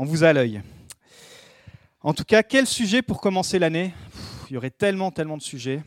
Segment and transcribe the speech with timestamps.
[0.00, 0.62] On vous a l'œil.
[2.02, 3.92] En tout cas, quel sujet pour commencer l'année?
[4.48, 5.82] Il y aurait tellement, tellement de sujets.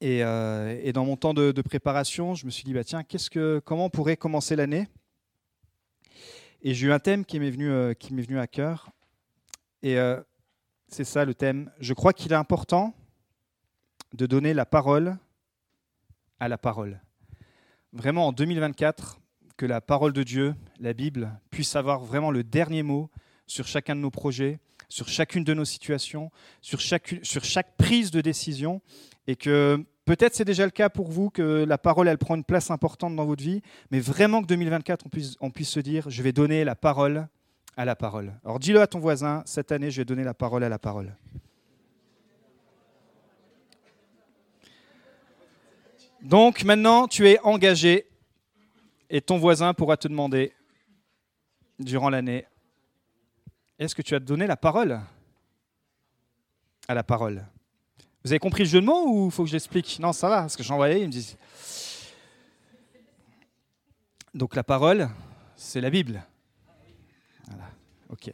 [0.00, 3.02] Et, euh, dans mon temps de, préparation, je me suis dit, bah, tiens,
[3.64, 4.86] comment on pourrait commencer l'année?
[6.62, 8.88] Et j'ai eu un thème qui m'est venu, euh, à cœur.
[9.82, 10.22] Et euh,
[10.86, 11.72] c'est ça le thème.
[11.80, 12.94] Je crois qu'il est important
[14.14, 15.18] de donner la parole
[16.38, 17.00] à la parole.
[17.92, 19.18] Vraiment, en 2024,
[19.58, 23.10] que la parole de Dieu, la Bible, puisse avoir vraiment le dernier mot
[23.46, 26.30] sur chacun de nos projets, sur chacune de nos situations,
[26.62, 28.80] sur chaque, prise de décision,
[29.26, 32.44] et que peut-être c'est déjà le cas pour vous, que la parole, elle prend une
[32.44, 36.08] place importante dans votre vie, mais vraiment que 2024, on puisse, on puisse se dire,
[36.08, 37.26] je vais donner la parole
[37.76, 38.32] à la parole.
[38.44, 41.16] Alors dis-le à ton voisin, cette année, je vais donner la parole à la parole.
[46.22, 48.07] Donc maintenant, tu es engagé
[49.10, 50.52] et ton voisin pourra te demander
[51.78, 52.46] durant l'année,
[53.78, 55.00] est-ce que tu as donné la parole
[56.88, 57.46] à la parole?
[58.24, 60.40] Vous avez compris le jeu de mots ou faut que je l'explique Non, ça va,
[60.40, 61.36] parce que j'envoyais, ils me disent.
[64.34, 65.08] Donc la parole,
[65.56, 66.22] c'est la Bible.
[67.46, 67.70] Voilà,
[68.10, 68.32] ok.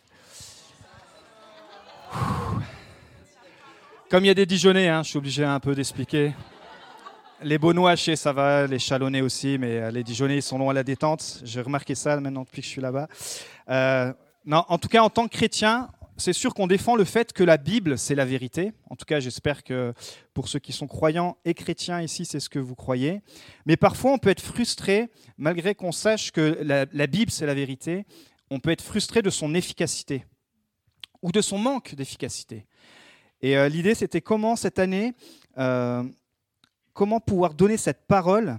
[4.11, 6.33] Comme il y a des Dijonnais, hein, je suis obligé un peu d'expliquer.
[7.45, 10.71] Les Beaunois, sais, ça va, les Chalonnais aussi, mais euh, les Dijonnais, ils sont loin
[10.71, 11.43] à la détente.
[11.45, 13.07] J'ai remarqué ça maintenant depuis que je suis là-bas.
[13.69, 14.15] Euh,
[14.47, 17.45] non, en tout cas, en tant que chrétien, c'est sûr qu'on défend le fait que
[17.45, 18.73] la Bible, c'est la vérité.
[18.89, 19.93] En tout cas, j'espère que
[20.33, 23.21] pour ceux qui sont croyants et chrétiens ici, c'est ce que vous croyez.
[23.67, 28.07] Mais parfois, on peut être frustré, malgré qu'on sache que la, Bible, c'est la vérité,
[28.49, 30.25] on peut être frustré de son efficacité
[31.21, 32.65] ou de son manque d'efficacité.
[33.43, 35.13] Et euh, l'idée, c'était comment cette année,
[36.95, 38.59] comment pouvoir donner cette parole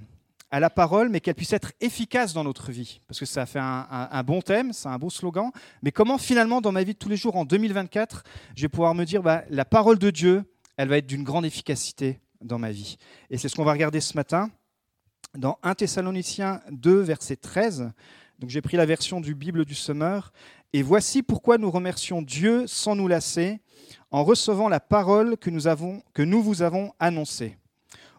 [0.52, 3.02] à la parole, mais qu'elle puisse être efficace dans notre vie.
[3.08, 5.52] Parce que ça fait un, bon thème, c'est un beau slogan.
[5.82, 8.24] Mais comment finalement, dans ma vie de tous les jours, en 2024,
[8.56, 10.44] je vais pouvoir me dire, bah, la parole de Dieu,
[10.78, 12.98] elle va être d'une grande efficacité dans ma vie.
[13.30, 14.50] Et c'est ce qu'on va regarder ce matin
[15.34, 17.92] dans 1 Thessaloniciens 2, verset 13.
[18.40, 20.32] Donc j'ai pris la version du Bible du Semeur.
[20.74, 23.60] Et voici pourquoi nous remercions Dieu sans nous lasser
[24.12, 27.58] en recevant la parole que nous, avons, que nous vous avons annoncée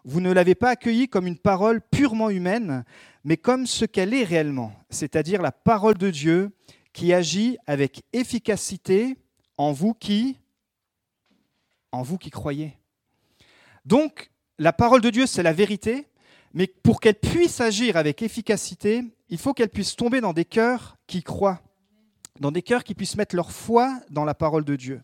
[0.07, 2.85] vous ne l'avez pas accueillie comme une parole purement humaine,
[3.25, 6.51] mais comme ce qu'elle est réellement, c'est-à-dire la parole de Dieu
[6.93, 9.17] qui agit avec efficacité
[9.57, 10.39] en vous qui
[11.91, 12.77] en vous qui croyez.
[13.83, 16.07] Donc la parole de Dieu, c'est la vérité,
[16.53, 20.95] mais pour qu'elle puisse agir avec efficacité, il faut qu'elle puisse tomber dans des cœurs
[21.05, 21.61] qui croient,
[22.39, 25.01] dans des cœurs qui puissent mettre leur foi dans la parole de Dieu.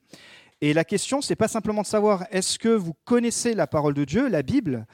[0.64, 4.06] Et la question, c'est pas simplement de savoir est-ce que vous connaissez la parole de
[4.06, 4.88] Dieu, la Bible,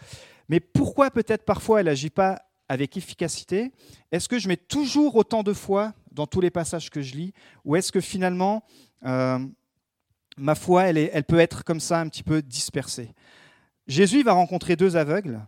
[0.48, 3.72] mais pourquoi peut-être parfois elle n'agit pas avec efficacité?
[4.12, 7.34] Est-ce que je mets toujours autant de foi dans tous les passages que je lis?
[7.66, 8.64] Ou est-ce que finalement,
[9.06, 9.38] euh,
[10.38, 13.14] ma foi, elle, peut être comme ça un petit peu dispersée?
[13.86, 15.40] Jésus va rencontrer deux aveugles.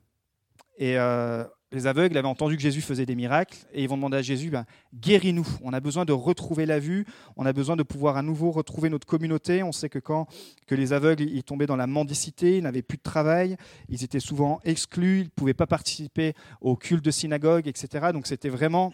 [0.77, 4.17] Et euh, les aveugles avaient entendu que Jésus faisait des miracles et ils vont demander
[4.17, 5.47] à Jésus, ben, guéris-nous.
[5.63, 7.05] On a besoin de retrouver la vue,
[7.37, 9.63] on a besoin de pouvoir à nouveau retrouver notre communauté.
[9.63, 10.27] On sait que quand
[10.67, 13.55] que les aveugles ils tombaient dans la mendicité, ils n'avaient plus de travail,
[13.87, 18.07] ils étaient souvent exclus, ils ne pouvaient pas participer au culte de synagogue, etc.
[18.11, 18.93] Donc c'était vraiment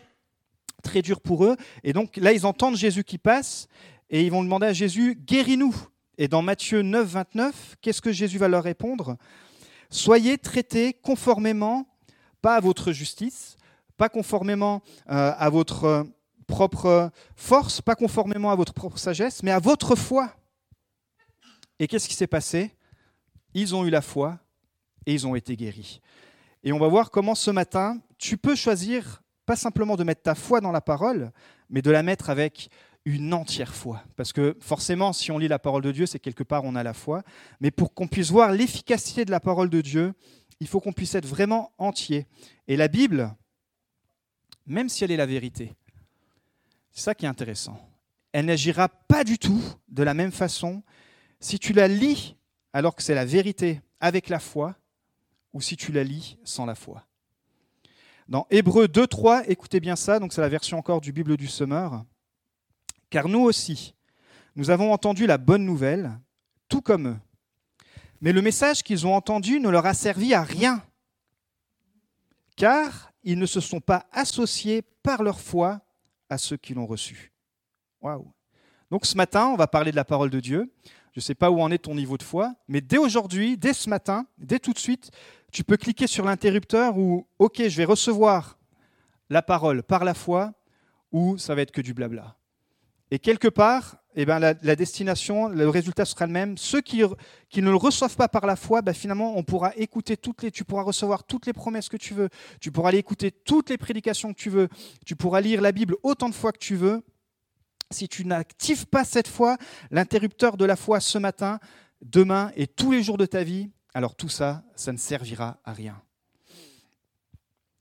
[0.84, 1.58] très dur pour eux.
[1.84, 3.68] Et donc là, ils entendent Jésus qui passe
[4.10, 5.76] et ils vont demander à Jésus, guéris-nous.
[6.20, 9.18] Et dans Matthieu 9, 29, qu'est-ce que Jésus va leur répondre?
[9.90, 11.88] Soyez traités conformément
[12.42, 13.58] pas à votre justice,
[13.98, 16.04] pas conformément euh, à votre euh,
[16.48, 20.34] propre force, pas conformément à votre propre sagesse, mais à votre foi.
[21.80, 22.72] Et qu'est-ce qui s'est passé?
[23.54, 24.40] Ils ont eu la foi
[25.06, 26.02] et ils ont été guéris.
[26.64, 30.36] Et on va voir comment ce matin, tu peux choisir pas simplement de mettre ta
[30.36, 31.32] foi dans la parole,
[31.70, 32.70] mais de la mettre avec
[33.06, 34.04] une entière foi.
[34.18, 36.84] Parce que forcément, si on lit la parole de Dieu, c'est quelque part on a
[36.84, 37.24] la foi.
[37.62, 40.14] Mais pour qu'on puisse voir l'efficacité de la parole de Dieu,
[40.60, 42.26] il faut qu'on puisse être vraiment entier.
[42.68, 43.36] Et la Bible,
[44.66, 45.74] même si elle est la vérité,
[46.92, 47.80] c'est ça qui est intéressant.
[48.32, 50.84] Elle n'agira pas du tout de la même façon
[51.40, 52.36] si tu la lis
[52.74, 54.76] alors que c'est la vérité avec la foi
[55.54, 57.06] ou si tu la lis sans la foi.
[58.28, 61.48] Dans Hébreu 2, 3, écoutez bien ça, donc c'est la version encore du Bible du
[61.48, 62.04] Semeur.
[63.10, 63.96] Car nous aussi,
[64.56, 66.20] nous avons entendu la bonne nouvelle,
[66.68, 67.18] tout comme eux.
[68.22, 70.82] Mais le message qu'ils ont entendu ne leur a servi à rien,
[72.56, 75.82] car ils ne se sont pas associés par leur foi
[76.30, 77.32] à ceux qui l'ont reçu.
[78.02, 78.32] Waouh
[78.90, 80.74] Donc ce matin, on va parler de la parole de Dieu.
[81.14, 83.74] Je ne sais pas où en est ton niveau de foi, mais dès aujourd'hui, dès
[83.74, 85.10] ce matin, dès tout de suite,
[85.52, 88.58] tu peux cliquer sur l'interrupteur où, OK, je vais recevoir
[89.30, 90.54] la parole par la foi,
[91.12, 92.38] ou ça va être que du blabla.
[93.10, 96.58] Et quelque part, eh ben, la, destination, le résultat sera le même.
[96.58, 97.04] Ceux qui,
[97.50, 100.50] qui ne le reçoivent pas par la foi, ben, finalement, on pourra écouter toutes les,
[100.50, 102.30] tu pourras recevoir toutes les promesses que tu veux,
[102.60, 104.70] tu pourras aller écouter toutes les prédications que tu veux,
[105.06, 107.04] tu pourras lire la Bible autant de fois que tu veux.
[107.92, 109.56] Si tu n'actives pas cette foi,
[109.92, 111.60] l'interrupteur de la foi ce matin,
[112.02, 115.74] demain et tous les jours de ta vie, alors tout ça, ça ne servira à
[115.74, 116.02] rien.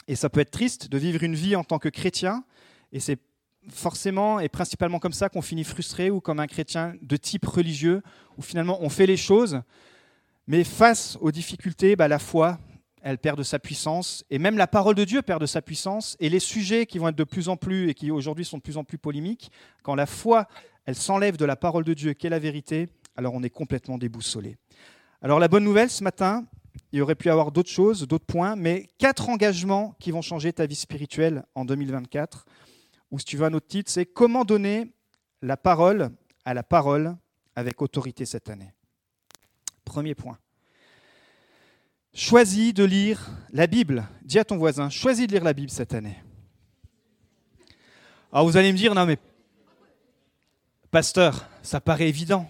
[0.06, 2.44] Et ça peut être triste de vivre une vie en tant que chrétien,
[2.92, 3.18] et c'est
[3.68, 8.02] forcément et principalement comme ça qu'on finit frustré ou comme un chrétien de type religieux,
[8.36, 9.60] où finalement on fait les choses,
[10.46, 12.58] mais face aux difficultés, bah, la foi,
[13.02, 16.16] elle perd de sa puissance, et même la parole de Dieu perd de sa puissance,
[16.20, 18.62] et les sujets qui vont être de plus en plus, et qui aujourd'hui sont de
[18.62, 19.50] plus en plus polémiques,
[19.82, 20.46] quand la foi,
[20.86, 23.98] elle s'enlève de la parole de Dieu, qui est la vérité, alors on est complètement
[23.98, 24.56] déboussolé.
[25.22, 26.44] Alors la bonne nouvelle ce matin,
[26.92, 30.52] il aurait pu y avoir d'autres choses, d'autres points, mais quatre engagements qui vont changer
[30.52, 32.44] ta vie spirituelle en 2024
[33.10, 34.92] ou si tu veux un autre titre, c'est Comment donner
[35.42, 36.10] la parole
[36.44, 37.16] à la parole
[37.54, 38.72] avec autorité cette année.
[39.84, 40.38] Premier point.
[42.14, 44.06] Choisis de lire la Bible.
[44.22, 46.22] Dis à ton voisin, choisis de lire la Bible cette année.
[48.32, 49.18] Alors vous allez me dire, non mais,
[50.90, 52.48] pasteur, ça paraît évident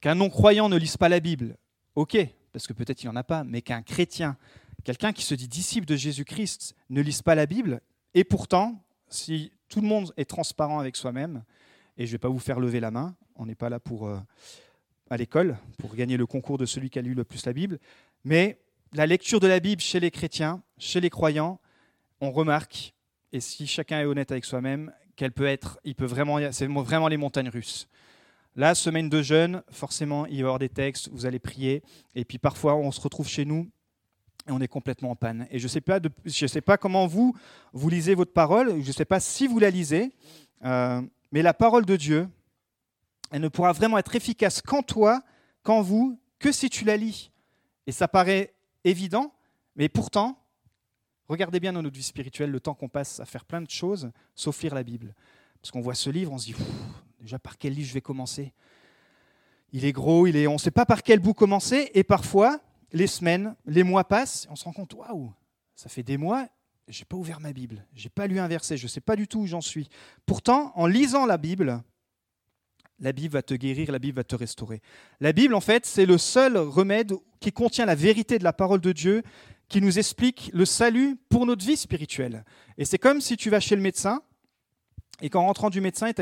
[0.00, 1.56] qu'un non-croyant ne lise pas la Bible.
[1.94, 2.16] Ok,
[2.52, 4.36] parce que peut-être il n'y en a pas, mais qu'un chrétien,
[4.84, 7.82] quelqu'un qui se dit disciple de Jésus-Christ, ne lise pas la Bible,
[8.14, 11.44] et pourtant, si tout le monde est transparent avec soi-même,
[11.96, 14.06] et je ne vais pas vous faire lever la main, on n'est pas là pour
[14.06, 14.18] euh,
[15.10, 17.78] à l'école pour gagner le concours de celui qui a lu le plus la Bible,
[18.24, 18.58] mais
[18.92, 21.60] la lecture de la Bible chez les chrétiens, chez les croyants,
[22.20, 22.94] on remarque,
[23.32, 27.16] et si chacun est honnête avec soi-même, qu'elle peut être, il vraiment, c'est vraiment les
[27.16, 27.88] montagnes russes.
[28.56, 31.82] La semaine de jeûne, forcément, il va y avoir des textes, vous allez prier,
[32.14, 33.70] et puis parfois on se retrouve chez nous
[34.50, 35.46] et on est complètement en panne.
[35.50, 37.36] Et je ne sais, pas sais pas comment vous,
[37.72, 40.12] vous lisez votre parole, je ne sais pas si vous la lisez,
[40.64, 41.00] euh,
[41.30, 42.28] mais la parole de Dieu,
[43.30, 45.22] elle ne pourra vraiment être efficace qu'en toi,
[45.62, 47.30] qu'en vous, que si tu la lis.
[47.86, 48.52] Et ça paraît
[48.82, 49.32] évident,
[49.76, 50.36] mais pourtant,
[51.28, 54.10] regardez bien dans notre vie spirituelle le temps qu'on passe à faire plein de choses,
[54.34, 55.14] sauf lire la Bible.
[55.62, 56.56] Parce qu'on voit ce livre, on se dit,
[57.20, 58.52] déjà par quel livre je vais commencer?
[59.72, 62.60] Il est gros, il est, on ne sait pas par quel bout commencer, et parfois,
[62.92, 65.32] les semaines, les mois passent, on se rend compte, waouh,
[65.74, 66.48] ça fait des mois,
[66.88, 69.28] j'ai pas ouvert ma Bible, j'ai pas lu un verset, je ne sais pas du
[69.28, 69.88] tout où j'en suis.
[70.26, 71.82] Pourtant, en lisant la Bible,
[72.98, 74.82] la Bible va te guérir, la Bible va te restaurer.
[75.20, 78.80] La Bible, en fait, c'est le seul remède qui contient la vérité de la parole
[78.80, 79.22] de Dieu,
[79.68, 82.44] qui nous explique le salut pour notre vie spirituelle.
[82.76, 84.20] Et c'est comme si tu vas chez le médecin,
[85.22, 86.14] et qu'en rentrant du médecin, il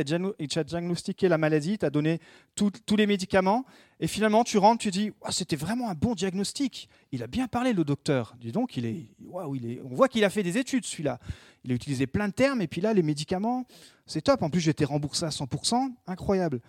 [0.49, 2.21] t'a diagnostiqué la maladie, il t'a donné
[2.55, 3.65] tous les médicaments,
[4.01, 6.89] et finalement tu rentres, tu dis c'était vraiment un bon diagnostic.
[7.13, 8.35] Il a bien parlé le docteur.
[8.41, 11.19] Dis donc, il est, on voit qu'il a fait des études celui-là.
[11.65, 13.67] Il a utilisé plein de termes, et puis là les médicaments,
[14.07, 14.43] c'est top.
[14.43, 16.61] En plus, j'ai été remboursé à 100%, incroyable.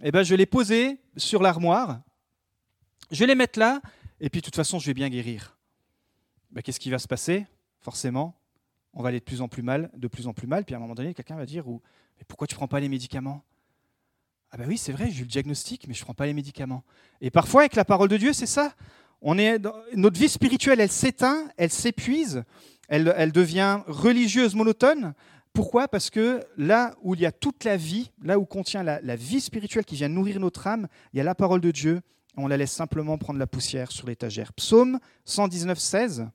[0.00, 2.00] Et eh ben, je les poser sur l'armoire,
[3.10, 3.80] je vais les mettre là,
[4.20, 5.56] et puis de toute façon, je vais bien guérir.
[6.50, 7.46] Ben, Qu'est-ce qui va se passer?
[7.80, 8.34] Forcément,
[8.94, 10.78] on va aller de plus en plus mal, de plus en plus mal, puis à
[10.78, 13.42] un moment donné, quelqu'un va dire mais pourquoi tu ne prends pas les médicaments?
[14.50, 16.32] Ah ben oui, c'est vrai, j'ai eu le diagnostic, mais je ne prends pas les
[16.32, 16.84] médicaments.
[17.20, 18.72] Et parfois, avec la parole de Dieu, c'est ça.
[19.20, 19.58] On est
[19.96, 22.44] notre vie spirituelle, elle s'éteint, elle s'épuise,
[22.88, 25.14] elle, devient religieuse, monotone.
[25.52, 25.88] Pourquoi?
[25.88, 29.16] Parce que là où il y a toute la vie, là où contient la, la
[29.16, 32.00] vie spirituelle qui vient nourrir notre âme, il y a la parole de Dieu.
[32.36, 34.52] On la laisse simplement prendre la poussière sur l'étagère.
[34.52, 36.26] Psaume 119, 16.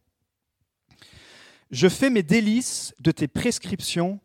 [1.71, 4.19] Je fais mes délices de tes prescriptions,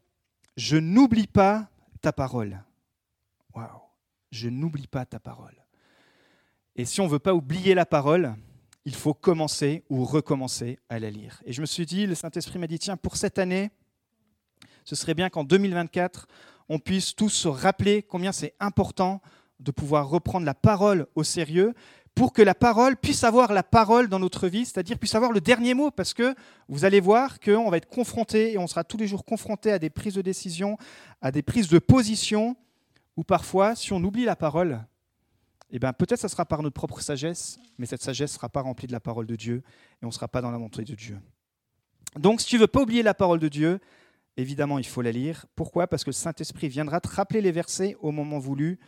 [0.57, 1.69] je n'oublie pas
[2.01, 2.63] ta parole.
[3.55, 3.83] Waouh,
[4.31, 5.55] je n'oublie pas ta parole.
[6.77, 8.35] Et si on ne veut pas oublier la parole,
[8.85, 11.43] il faut commencer ou recommencer à la lire.
[11.45, 13.71] Et je me suis dit, le Saint-Esprit m'a dit, tiens, pour cette année,
[14.85, 16.27] ce serait bien qu'en 2024,
[16.69, 19.21] on puisse tous se rappeler combien c'est important
[19.61, 21.75] de pouvoir reprendre la parole au sérieux
[22.14, 25.40] pour que la parole puisse avoir la parole dans notre vie, c'est-à-dire puisse avoir le
[25.40, 26.35] dernier mot, parce que
[26.68, 29.78] vous allez voir qu'on va être confronté, et on sera tous les jours confronté à
[29.78, 30.78] des prises de décision,
[31.21, 32.56] à des prises de position,
[33.16, 34.85] où parfois, si on oublie la parole,
[35.71, 38.61] eh ben, peut-être ça sera par notre propre sagesse, mais cette sagesse ne sera pas
[38.61, 39.62] remplie de la parole de Dieu,
[40.00, 41.18] et on ne sera pas dans la montée de Dieu.
[42.16, 43.80] Donc, si tu veux pas oublier la parole de Dieu,
[44.37, 45.47] évidemment, il faut la lire.
[45.56, 45.88] Pourquoi?
[45.88, 48.78] Parce que le Saint-Esprit viendra te rappeler les versets au moment voulu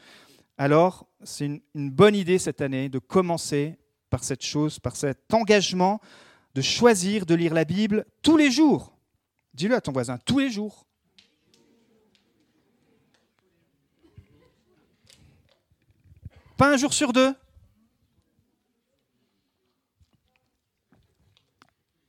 [0.58, 3.78] alors c'est une, bonne idée cette année de commencer
[4.10, 6.00] par cette chose, par cet engagement
[6.54, 8.96] de choisir de lire la Bible tous les jours.
[9.52, 10.86] Dis-le à ton voisin, tous les jours.
[16.56, 17.34] Pas un jour sur deux.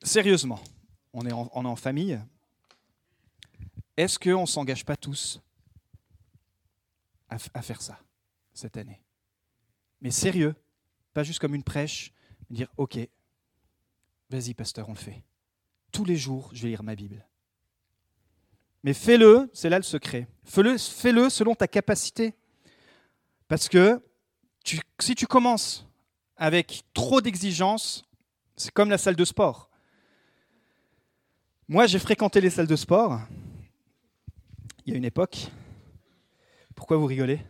[0.01, 0.61] Sérieusement,
[1.11, 2.17] on est en, famille.
[3.97, 5.41] Est-ce qu'on ne s'engage pas tous
[7.29, 7.99] à, faire ça?
[8.57, 9.01] Cette année.
[10.01, 10.55] Mais sérieux,
[11.13, 12.11] pas juste comme une prêche,
[12.49, 12.99] dire ok,
[14.29, 15.23] vas-y pasteur, on le fait.
[15.91, 17.25] Tous les jours, je vais lire ma Bible.
[18.83, 20.27] Mais fais-le, c'est là le secret.
[20.43, 22.35] Fais-le fais -le selon ta capacité.
[23.47, 24.01] Parce que
[24.99, 25.87] si tu commences
[26.35, 28.05] avec trop d'exigences,
[28.55, 29.69] c'est comme la salle de sport.
[31.67, 33.19] Moi, j'ai fréquenté les salles de sport
[34.87, 35.51] il y a une époque.
[36.73, 37.41] Pourquoi vous rigolez?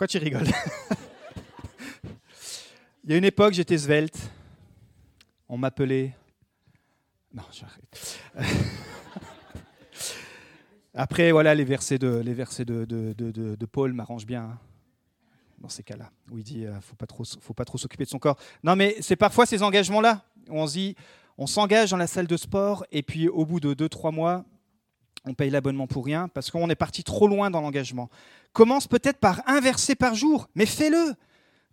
[0.00, 0.48] Pourquoi tu rigoles?
[3.04, 4.30] Il y a une époque, j'étais svelte.
[5.46, 6.16] On m'appelait.
[7.34, 8.18] Non, j'arrête.
[10.94, 14.58] Après, voilà, les versets de, les versets de, de, Paul m'arrangent bien hein,
[15.58, 18.08] dans ces cas-là, où il dit euh, faut pas trop, faut pas trop s'occuper de
[18.08, 18.38] son corps.
[18.64, 20.96] Non, mais c'est parfois ces engagements-là on se dit
[21.36, 24.46] on s'engage dans la salle de sport et puis au bout de 2-3 mois,
[25.24, 28.10] on paye l'abonnement pour rien parce qu'on est parti trop loin dans l'engagement.
[28.52, 31.14] Commence peut-être par un verset par jour, mais fais-le.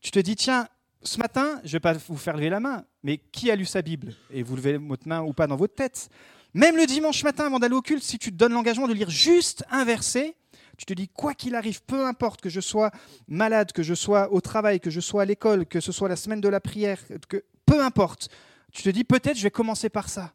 [0.01, 0.67] Tu te dis tiens,
[1.01, 3.65] ce matin, je ne vais pas vous faire lever la main, mais qui a lu
[3.65, 4.13] sa Bible?
[4.31, 6.09] Et vous levez votre main ou pas dans votre tête.
[6.53, 9.09] Même le dimanche matin, avant d'aller au culte, si tu te donnes l'engagement de lire
[9.09, 10.35] juste un verset,
[10.77, 12.91] tu te dis, quoi qu'il arrive, peu importe que je sois
[13.27, 16.15] malade, que je sois au travail, que je sois à l'école, que ce soit la
[16.15, 18.29] semaine de la prière, que peu importe,
[18.71, 20.33] tu te dis, peut-être je vais commencer par ça.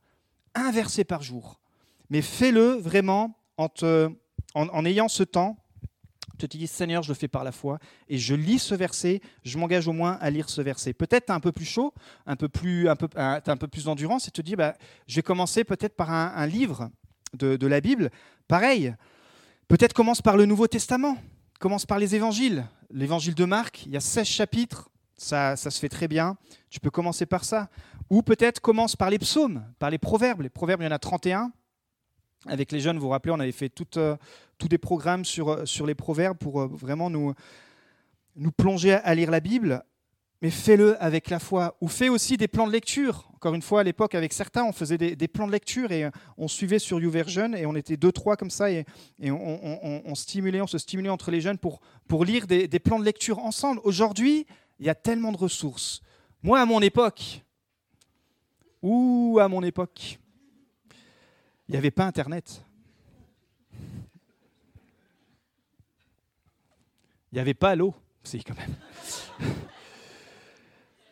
[0.55, 1.59] Un verset par jour.
[2.13, 5.57] Mais fais-le vraiment en, ayant ce temps
[6.39, 7.79] tu te dis, Seigneur, je le fais par la foi,
[8.09, 10.93] et je lis ce verset, je m'engage au moins à lire ce verset.
[10.93, 11.95] Peut-être un peu plus chaud,
[12.27, 14.75] un peu plus, un peu, as un peu plus d'endurance, et te dis, bah,
[15.07, 16.91] je vais commencer peut-être par un, livre
[17.35, 18.11] de, la Bible.
[18.49, 18.95] Pareil,
[19.69, 21.17] peut-être commence par le Nouveau Testament,
[21.61, 22.67] commence par les évangiles.
[22.91, 26.37] L'évangile de Marc, il y a 16 chapitres, ça, ça se fait très bien,
[26.71, 27.71] tu peux commencer par ça.
[28.11, 30.43] Ou peut-être commence par les psaumes, par les proverbes.
[30.43, 31.53] Les proverbes, il y en a 31.
[32.47, 34.17] Avec les jeunes, vous vous rappelez, on avait fait tout, euh,
[34.59, 37.35] tous des programmes sur, euh, les proverbes pour euh, vraiment nous,
[38.37, 39.85] nous plonger à lire la Bible.
[40.41, 41.77] Mais fais-le avec la foi.
[41.81, 43.31] Ou fais aussi des plans de lecture.
[43.35, 46.49] Encore une fois, à l'époque, avec certains, on faisait des, plans de lecture et on
[46.49, 48.85] suivait sur YouVersion et on était deux, trois comme ça et,
[49.21, 53.39] on, stimulait, on se stimulait entre les jeunes pour, pour lire des plans de lecture
[53.39, 53.81] ensemble.
[53.85, 54.47] Aujourd'hui,
[54.81, 56.03] il y a tellement de ressources.
[56.43, 57.45] Moi, à mon époque,
[58.83, 60.19] ou à mon époque,
[61.73, 62.63] il n'y avait pas Internet.
[67.33, 67.95] Il n'y avait pas l'eau.
[68.25, 68.77] Si, quand même.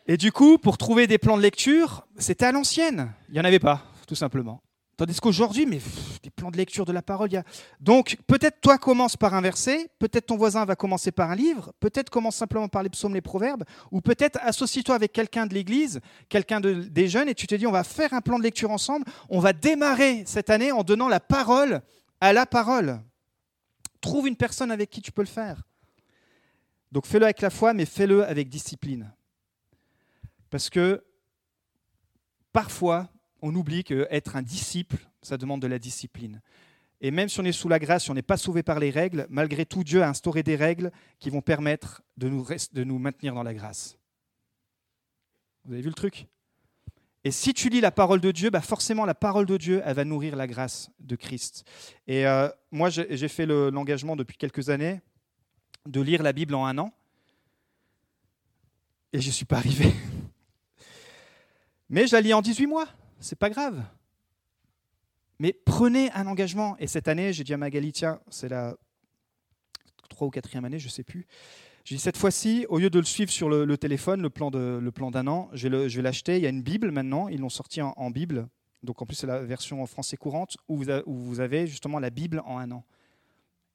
[0.05, 3.11] Et du coup, pour trouver des plans de lecture, c'était à l'ancienne.
[3.29, 4.61] Il n'y en avait pas, tout simplement.
[5.01, 5.81] Tandis qu'aujourd'hui, mais
[6.21, 7.43] des plans de lecture de la parole, il y a...
[7.79, 11.73] Donc, peut-être toi commence par un verset, peut-être ton voisin va commencer par un livre,
[11.79, 16.01] peut-être commence simplement par les psaumes, les proverbes, ou peut-être associe-toi avec quelqu'un de l'église,
[16.29, 18.69] quelqu'un de, des jeunes, et tu te dis, on va faire un plan de lecture
[18.69, 21.81] ensemble, on va démarrer cette année en donnant la parole
[22.19, 23.01] à la parole.
[24.01, 25.63] Trouve une personne avec qui tu peux le faire.
[26.91, 29.11] Donc fais-le avec la foi, mais fais-le avec discipline.
[30.51, 31.03] Parce que
[32.53, 33.09] parfois,
[33.41, 36.41] on oublie qu'être un disciple, ça demande de la discipline.
[37.01, 38.91] Et même si on est sous la grâce, si on n'est pas sauvé par les
[38.91, 42.99] règles, malgré tout, Dieu a instauré des règles qui vont permettre de nous, de nous
[42.99, 43.97] maintenir dans la grâce.
[45.65, 46.27] Vous avez vu le truc?
[47.23, 49.95] Et si tu lis la parole de Dieu, bah forcément la parole de Dieu, elle
[49.95, 51.63] va nourrir la grâce de Christ.
[52.07, 55.01] Et euh, moi, j'ai fait l'engagement depuis quelques années
[55.87, 56.93] de lire la Bible en un an.
[59.13, 59.93] Et je ne suis pas arrivé.
[61.89, 62.87] Mais je la lis en 18 mois
[63.21, 63.83] c'est pas grave.
[65.39, 66.75] Mais prenez un engagement.
[66.77, 68.75] Et cette année, j'ai dit à Magali, tiens, c'est la
[70.09, 71.25] trois ou quatrième année, je ne sais plus.
[71.83, 74.79] J'ai dit cette fois-ci, au lieu de le suivre sur le, téléphone, le plan, de,
[74.79, 76.37] le plan d'un an, je vais l'acheter.
[76.37, 78.47] Il y a une Bible maintenant, ils l'ont sorti en, Bible.
[78.83, 82.43] Donc en plus, c'est la version en français courante où vous, avez justement la Bible
[82.45, 82.83] en un an.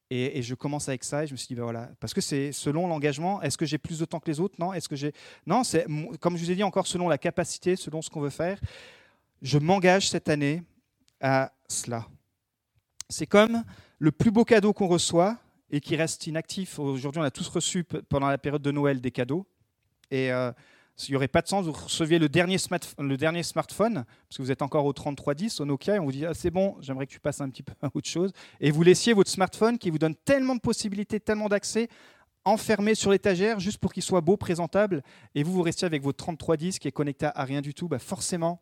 [0.09, 2.53] Et, je commence avec ça et je me suis dit, ben voilà, parce que c'est
[2.53, 4.55] selon l'engagement, est-ce que j'ai plus de temps que les autres?
[4.57, 5.11] Non, est-ce que j'ai
[5.45, 5.85] Non, c'est
[6.21, 8.57] comme je vous ai dit encore selon la capacité, selon ce qu'on veut faire
[9.41, 10.63] je m'engage cette année
[11.21, 12.07] à cela.
[13.09, 13.63] C'est comme
[13.99, 15.37] le plus beau cadeau qu'on reçoit
[15.69, 16.79] et qui reste inactif.
[16.79, 19.45] Aujourd'hui, on a tous reçu pendant la période de Noël des cadeaux.
[20.11, 20.51] Et euh,
[20.95, 22.57] s'il n'y aurait pas de sens, vous receviez le dernier,
[22.99, 26.11] le dernier smartphone, parce que vous êtes encore au 3310, au Nokia, et on vous
[26.11, 28.31] dit ah, c'est bon, j'aimerais que tu passes un petit peu à autre chose.
[28.59, 31.87] Et vous laissiez votre smartphone qui vous donne tellement de possibilités, tellement d'accès,
[32.45, 35.03] enfermé sur l'étagère juste pour qu'il soit beau, présentable,
[35.35, 37.99] et vous, vous restiez avec votre 3310 qui est connecté à rien du tout, bah
[37.99, 38.61] forcément,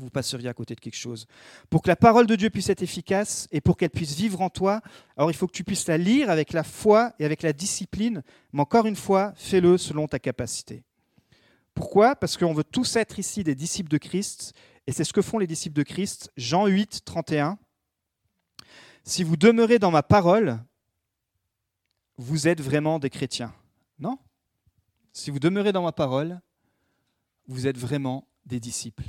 [0.00, 1.26] vous passeriez à côté de quelque chose.
[1.68, 4.50] Pour que la parole de Dieu puisse être efficace et pour qu'elle puisse vivre en
[4.50, 4.80] toi,
[5.16, 8.22] alors il faut que tu puisses la lire avec la foi et avec la discipline,
[8.52, 10.82] mais encore une fois, fais-le selon ta capacité.
[11.74, 12.16] Pourquoi?
[12.16, 14.54] Parce qu'on veut tous être ici des disciples de Christ,
[14.86, 16.32] et c'est ce que font les disciples de Christ.
[16.36, 17.58] Jean 8, 31.
[19.04, 20.58] si vous demeurez dans ma parole,
[22.16, 23.54] vous êtes vraiment des chrétiens.
[23.98, 24.18] Non
[25.12, 26.40] Si vous demeurez dans ma parole,
[27.46, 29.04] vous êtes vraiment des disciples.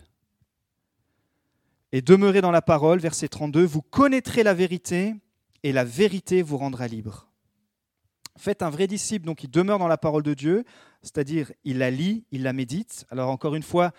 [1.93, 5.15] Et demeurez dans la parole, verset 32, vous connaîtrez la vérité
[5.63, 7.27] et la vérité vous rendra libre.
[8.37, 10.63] Faites un vrai disciple, donc il demeure dans la parole de Dieu,
[11.01, 13.05] c'est-à-dire il la lit, il la médite.
[13.09, 13.91] Alors encore une fois,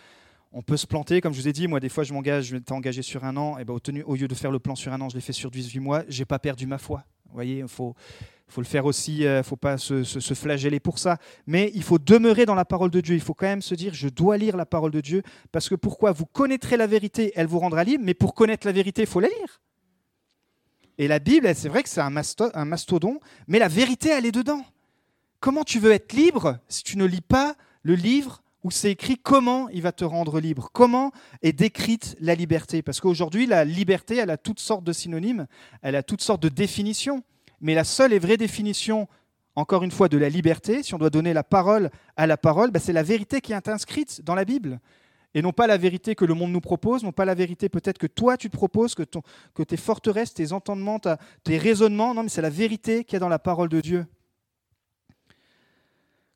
[0.53, 2.57] on peut se planter, comme je vous ai dit, moi des fois je m'engage, je
[2.57, 3.75] m'étais engagé sur un an, et ben,
[4.07, 6.03] au, lieu de faire le plan sur un an, je l'ai fait sur 18 mois,
[6.09, 7.05] j'ai pas perdu ma foi.
[7.33, 7.95] Vous voyez, il faut,
[8.59, 11.17] le faire aussi, il euh, ne faut pas se, flageller pour ça.
[11.47, 13.15] Mais il faut demeurer dans la parole de Dieu.
[13.15, 15.23] Il faut quand même se dire, je dois lire la parole de Dieu.
[15.51, 18.05] Parce que pourquoi Vous connaîtrez la vérité, elle vous rendra libre.
[18.05, 19.63] Mais pour connaître la vérité, il faut la lire.
[20.99, 24.63] Et la Bible, c'est vrai que c'est un, mastodon, mais la vérité, elle est dedans.
[25.41, 29.17] Comment tu veux être libre si tu ne lis pas le livre où c'est écrit
[29.17, 34.17] comment il va te rendre libre Comment est décrite la liberté Parce qu'aujourd'hui, la liberté,
[34.17, 35.47] elle a toutes sortes de synonymes,
[35.83, 37.23] elle a toutes sortes de définitions.
[37.61, 39.09] Mais la seule et vraie définition,
[39.55, 42.71] encore une fois, de la liberté, si on doit donner la parole à la parole,
[42.71, 44.81] bah, c'est la vérité qui est inscrite dans la Bible.
[45.35, 47.97] Et non pas la vérité que le monde nous propose, non pas la vérité peut-être
[47.97, 49.05] que toi tu te proposes, que,
[49.55, 51.01] que tes forteresses, tes entendements,
[51.43, 54.07] tes raisonnements, non, mais c'est la vérité qui est dans la parole de Dieu.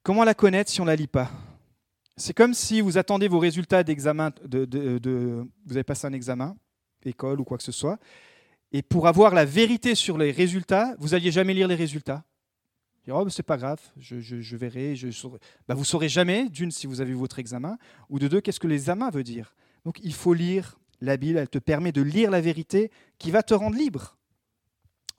[0.02, 1.30] Comment la connaître si on ne la lit pas?
[2.16, 6.56] C'est comme si vous attendez vos résultats d'examen, de, vous avez passé un examen,
[7.04, 7.98] école ou quoi que ce soit,
[8.72, 12.24] et pour avoir la vérité sur les résultats, vous n'alliez jamais lire les résultats.
[13.08, 14.96] Oh, c'est pas grave, je, verrai.
[14.96, 15.08] Je
[15.68, 18.66] bah, vous saurez jamais, d'une, si vous avez votre examen, ou de deux, qu'est-ce que
[18.66, 19.54] l'examen veut dire.
[19.84, 23.42] Donc il faut lire la Bible, elle te permet de lire la vérité qui va
[23.42, 24.16] te rendre libre.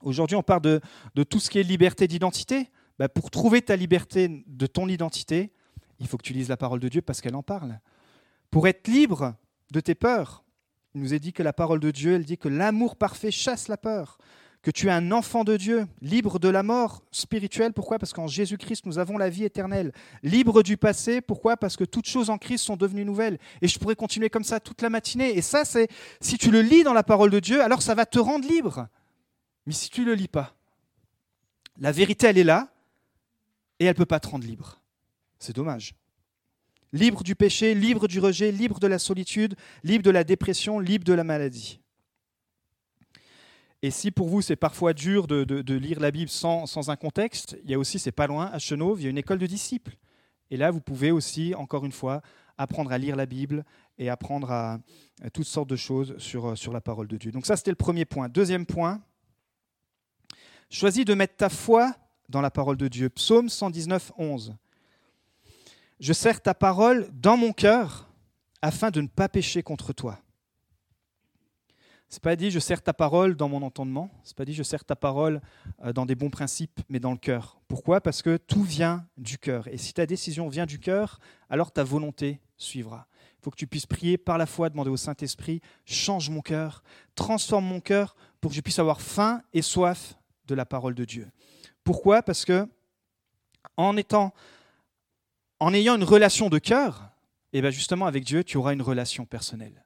[0.02, 0.80] Aujourd'hui, on parle de,
[1.14, 2.70] de, tout ce qui est liberté d'identité.
[2.98, 5.52] Bah, pour trouver ta liberté de ton identité,
[6.00, 7.80] il faut que tu lises la parole de Dieu parce qu'elle en parle.
[8.50, 9.34] Pour être libre
[9.72, 10.44] de tes peurs,
[10.94, 13.68] il nous est dit que la parole de Dieu, elle dit que l'amour parfait chasse
[13.68, 14.18] la peur,
[14.62, 17.72] que tu es un enfant de Dieu, libre de la mort spirituelle.
[17.72, 17.98] Pourquoi?
[17.98, 19.92] Parce qu'en Jésus-Christ, nous avons la vie éternelle.
[20.22, 21.20] Libre du passé.
[21.20, 21.56] Pourquoi?
[21.56, 23.38] Parce que toutes choses en Christ sont devenues nouvelles.
[23.62, 25.36] Et je pourrais continuer comme ça toute la matinée.
[25.36, 25.88] Et ça, c'est
[26.20, 28.88] si tu le lis dans la parole de Dieu, alors ça va te rendre libre.
[29.66, 30.56] Mais si tu ne le lis pas,
[31.78, 32.68] la vérité, elle est là,
[33.78, 34.77] et elle ne peut pas te rendre libre.
[35.38, 35.94] C'est dommage
[36.92, 41.04] libre du péché, libre du rejet, libre de la solitude, libre de la dépression, libre
[41.04, 41.80] de la maladie.
[43.82, 47.70] Et si pour vous c'est parfois dur de, lire la Bible sans, un contexte, il
[47.70, 49.96] y a aussi, c'est pas loin, à Chenauve, il y a une école de disciples.
[50.50, 52.22] Et là, vous pouvez aussi, encore une fois,
[52.56, 53.64] apprendre à lire la Bible
[53.98, 54.80] et apprendre à,
[55.32, 57.30] toutes sortes de choses sur, sur la parole de Dieu.
[57.30, 58.28] Donc ça, c'était le premier point.
[58.28, 59.00] Deuxième point,
[60.70, 61.94] choisis de mettre ta foi
[62.28, 63.10] dans la parole de Dieu.
[63.10, 64.56] Psaume 119, 11
[66.00, 68.08] je sers ta parole dans mon cœur
[68.62, 70.18] afin de ne pas pécher contre toi.
[72.10, 74.82] C'est pas dit je sers ta parole dans mon entendement, c'est pas dit je sers
[74.82, 75.42] ta parole
[75.84, 77.60] euh, dans des bons principes, mais dans le cœur.
[77.68, 78.00] Pourquoi?
[78.00, 79.68] Parce que tout vient du cœur.
[79.68, 83.06] Et si ta décision vient du cœur, alors ta volonté suivra.
[83.38, 86.82] Il faut que tu puisses prier par la foi, demander au Saint-Esprit, change mon cœur,
[87.14, 90.14] transforme mon cœur pour que je puisse avoir faim et soif
[90.46, 91.30] de la parole de Dieu.
[91.84, 92.22] Pourquoi?
[92.22, 92.66] Parce que
[93.76, 94.32] en étant
[95.60, 97.10] en ayant une relation de cœur,
[97.52, 99.84] et eh bien justement avec Dieu, tu auras une relation personnelle.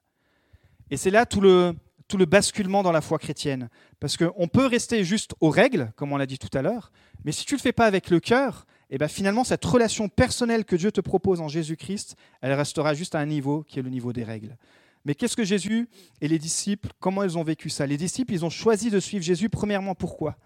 [0.89, 1.73] Et c'est là tout le,
[2.07, 3.69] tout le basculement dans la foi chrétienne.
[3.99, 6.91] Parce qu'on peut rester juste aux règles, comme on l'a dit tout à l'heure,
[7.23, 9.65] mais si tu ne le fais pas avec le cœur, et eh bien finalement cette
[9.65, 13.79] relation personnelle que Dieu te propose en Jésus-Christ, elle restera juste à un niveau qui
[13.79, 14.57] est le niveau des règles.
[15.05, 15.89] Mais qu'est-ce que Jésus
[16.21, 17.87] et les disciples, comment ils ont vécu ça?
[17.87, 20.37] Les disciples, ils ont choisi de suivre Jésus, premièrement, pourquoi?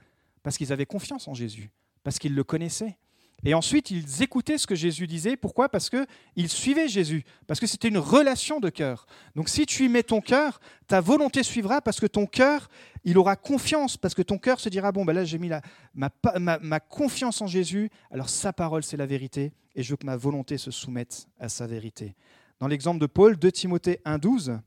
[0.44, 1.72] Parce qu'ils avaient confiance en Jésus,
[2.04, 2.98] parce qu'ils le connaissaient,
[3.46, 5.38] et ensuite, ils écoutaient ce que Jésus disait.
[5.38, 5.70] Pourquoi?
[5.70, 9.06] Parce qu'ils suivaient Jésus, parce que c'était une relation de cœur.
[9.36, 12.68] Donc si tu y mets ton cœur, ta volonté suivra parce que ton cœur,
[13.04, 15.62] il aura confiance, parce que ton cœur se dira, bon, ben là j'ai mis la,
[15.94, 20.06] ma, ma, confiance en Jésus, alors sa parole c'est la vérité, et je veux que
[20.06, 22.16] ma volonté se soumette à sa vérité.
[22.60, 24.60] Dans l'exemple de Paul, 2 Timothée 1,12,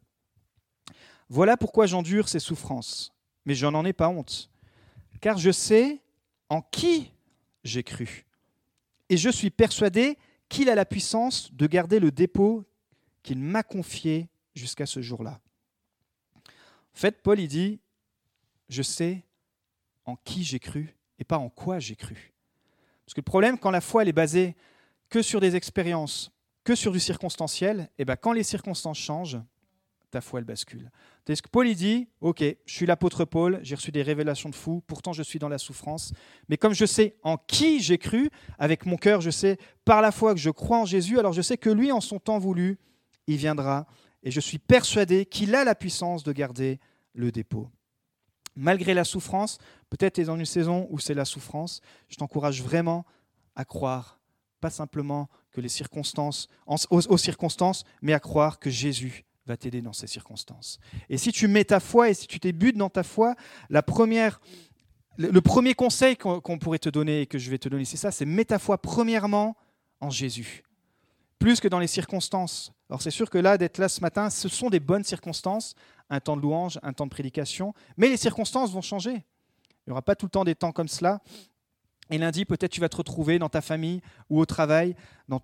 [1.29, 3.13] voilà pourquoi j'endure ces souffrances,
[3.45, 4.49] mais je n'en ai pas honte,
[5.21, 6.01] car je sais
[6.49, 7.13] en qui
[7.65, 8.30] j'ai cru
[9.11, 10.17] et je suis persuadé
[10.49, 12.65] qu'il a la puissance de garder le dépôt
[13.23, 15.41] qu'il m'a confié jusqu'à ce jour-là.
[16.37, 17.81] En fait, Paul, il dit,
[18.69, 19.25] je sais
[20.07, 22.33] en qui j'ai cru et pas en quoi j'ai cru.
[23.05, 24.57] Parce que le problème, quand la foi elle est basée
[25.09, 26.31] que sur des expériences,
[26.63, 29.41] que sur du circonstanciel, et eh ben quand les circonstances changent,
[30.11, 30.91] ta foi elle bascule.
[31.27, 34.55] ce que Paul il dit, ok, je suis l'apôtre Paul, j'ai reçu des révélations de
[34.55, 36.13] fou, pourtant je suis dans la souffrance,
[36.49, 40.13] mais comme je sais en qui j'ai cru, avec mon cœur, je sais par la
[40.13, 42.79] foi que je crois en Jésus, alors je sais que lui, en son temps voulu,
[43.27, 43.87] il viendra,
[44.23, 46.81] et je suis persuadé qu'il a la puissance de garder
[47.15, 47.69] le dépôt.
[48.57, 52.63] malgré la souffrance, peut-être tu es dans une saison où c'est la souffrance, je t'encourage
[52.63, 53.07] vraiment
[53.55, 54.21] à croire,
[54.61, 59.93] pas simplement que les circonstances, aux, circonstances, mais à croire que Jésus va t'aider dans
[59.93, 60.79] ces circonstances.
[61.09, 63.35] Et si tu mets ta foi et si tu t'ébutes dans ta foi,
[63.69, 64.41] la première,
[65.17, 68.11] le, premier conseil qu'on pourrait te donner et que je vais te donner, c'est ça,
[68.11, 69.57] c'est mets ta foi premièrement
[70.01, 70.63] en Jésus,
[71.39, 72.73] plus que dans les circonstances.
[72.89, 75.75] Alors c'est sûr que là, d'être là ce matin, ce sont des bonnes circonstances,
[76.11, 79.13] un temps de louange, un temps de prédication, mais les circonstances vont changer.
[79.13, 81.21] Il n'y aura pas tout le temps des temps comme cela.
[82.11, 84.97] Et lundi, peut-être tu vas te retrouver dans ta famille ou au travail,
[85.29, 85.41] dans,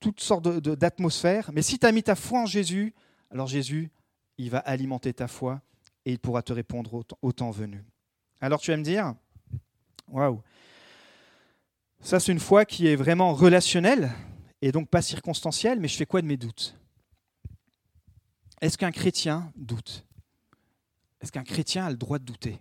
[0.00, 1.50] toutes sortes d'atmosphères.
[1.52, 2.94] Mais si tu as mis ta foi en Jésus,
[3.30, 3.90] alors Jésus,
[4.38, 5.60] il va alimenter ta foi
[6.04, 7.84] et il pourra te répondre au, temps venu.
[8.40, 9.14] Alors tu vas me dire,
[10.08, 10.42] waouh,
[12.00, 14.10] ça c'est une foi qui est vraiment relationnelle
[14.62, 16.76] et donc pas circonstancielle, mais je fais quoi de mes doutes?
[18.60, 20.04] Est-ce qu'un chrétien doute?
[21.20, 22.60] Est-ce qu'un chrétien a le droit de douter?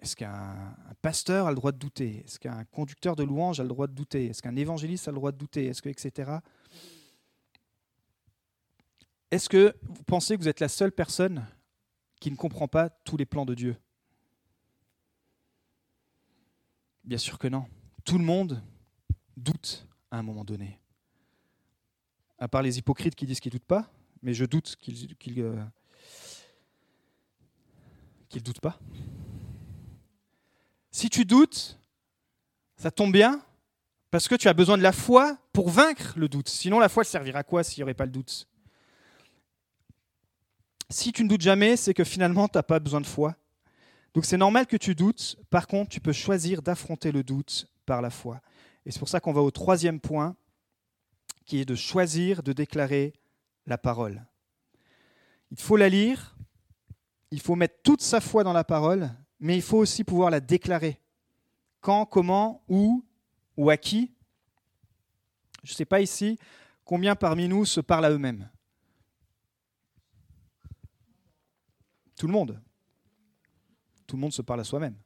[0.00, 2.22] Est-ce qu'un pasteur a le droit de douter?
[2.24, 4.26] Est-ce qu'un conducteur de louange a le droit de douter?
[4.26, 5.66] Est-ce qu'un évangéliste a le droit de douter?
[5.66, 6.38] Est-ce que etc.
[9.30, 11.46] Est-ce que vous pensez que vous êtes la seule personne
[12.20, 13.76] qui ne comprend pas tous les plans de Dieu?
[17.04, 17.66] Bien sûr que non.
[18.04, 18.62] Tout le monde
[19.36, 20.80] doute à un moment donné.
[22.38, 23.90] À part les hypocrites qui disent qu'ils ne doutent pas,
[24.22, 25.60] mais je doute qu'ils ne euh,
[28.42, 28.78] doutent pas.
[30.90, 31.78] Si tu doutes,
[32.76, 33.42] ça tombe bien,
[34.10, 36.48] parce que tu as besoin de la foi pour vaincre le doute.
[36.48, 38.48] Sinon, la foi servira à quoi s'il n'y aurait pas le doute?
[40.90, 43.36] Si tu ne doutes jamais, c'est que finalement, tu n'as pas besoin de foi.
[44.14, 45.36] Donc c'est normal que tu doutes.
[45.50, 48.40] Par contre, tu peux choisir d'affronter le doute par la foi.
[48.86, 50.34] Et c'est pour ça qu'on va au troisième point,
[51.44, 53.12] qui est de choisir de déclarer
[53.66, 54.24] la parole.
[55.50, 56.36] Il faut la lire,
[57.30, 60.40] il faut mettre toute sa foi dans la parole, mais il faut aussi pouvoir la
[60.40, 61.00] déclarer.
[61.80, 63.04] Quand, comment, où
[63.56, 64.12] ou à qui
[65.62, 66.38] Je ne sais pas ici
[66.84, 68.48] combien parmi nous se parlent à eux-mêmes.
[72.18, 72.60] Tout le monde.
[74.08, 74.96] Tout le monde se parle à soi-même.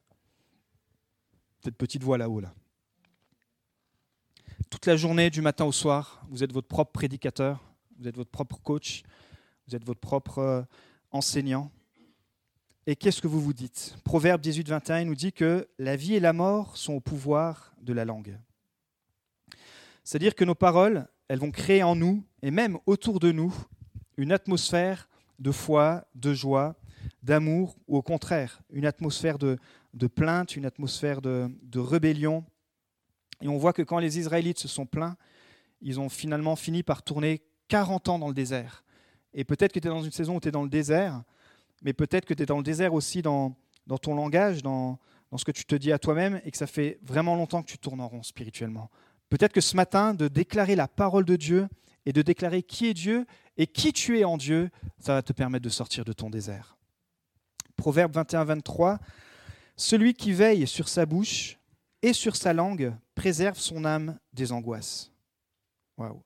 [1.63, 2.53] Cette petite voix là-haut, là.
[4.71, 7.63] Toute la journée, du matin au soir, vous êtes votre propre prédicateur,
[7.99, 9.03] vous êtes votre propre coach,
[9.67, 10.63] vous êtes votre propre euh,
[11.11, 11.71] enseignant.
[12.87, 13.95] Et qu'est-ce que vous vous dites?
[14.03, 17.93] Proverbe 18, 21 nous dit que la vie et la mort sont au pouvoir de
[17.93, 18.39] la langue.
[20.03, 23.53] C'est-à-dire que nos paroles, elles vont créer en nous, et même autour de nous,
[24.17, 26.75] une atmosphère de foi, de joie,
[27.21, 29.57] d'amour, ou au contraire, une atmosphère de,
[30.07, 32.43] plainte, une atmosphère de, rébellion.
[33.41, 35.17] Et on voit que quand les Israélites se sont plaints,
[35.81, 38.83] ils ont finalement fini par tourner 40 ans dans le désert.
[39.33, 41.23] Et peut-être que tu es dans une saison où tu es dans le désert,
[41.81, 43.55] mais peut-être que tu es dans le désert aussi dans,
[43.87, 44.99] dans ton langage, dans,
[45.31, 47.71] dans ce que tu te dis à toi-même, et que ça fait vraiment longtemps que
[47.71, 48.89] tu tournes en rond spirituellement.
[49.29, 51.67] Peut-être que ce matin, de déclarer la parole de Dieu
[52.05, 53.25] et de déclarer qui est Dieu
[53.57, 56.77] et qui tu es en Dieu, ça va te permettre de sortir de ton désert.
[57.75, 58.99] Proverbe 21-23,
[59.75, 61.57] Celui qui veille sur sa bouche
[62.01, 65.11] et sur sa langue préserve son âme des angoisses.
[65.97, 66.21] Waouh.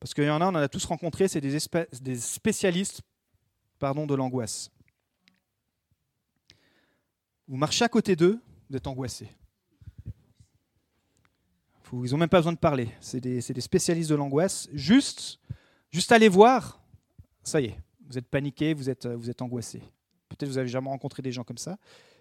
[0.00, 3.02] Parce qu'il y en a, on en a tous rencontré, c'est des, spécialistes
[3.78, 4.70] pardon, de l'angoisse.
[7.48, 9.28] Vous marchez à côté d'eux, vous êtes angoissé.
[11.92, 12.90] Ils n'ont même pas besoin de parler.
[13.00, 14.68] C'est des, spécialistes de l'angoisse.
[14.72, 15.40] Juste,
[15.90, 16.82] juste aller voir,
[17.42, 19.82] ça y est, vous êtes paniqué, vous êtes, vous êtes angoissé.
[20.38, 21.78] Peut-être vous avez jamais rencontré des gens comme ça.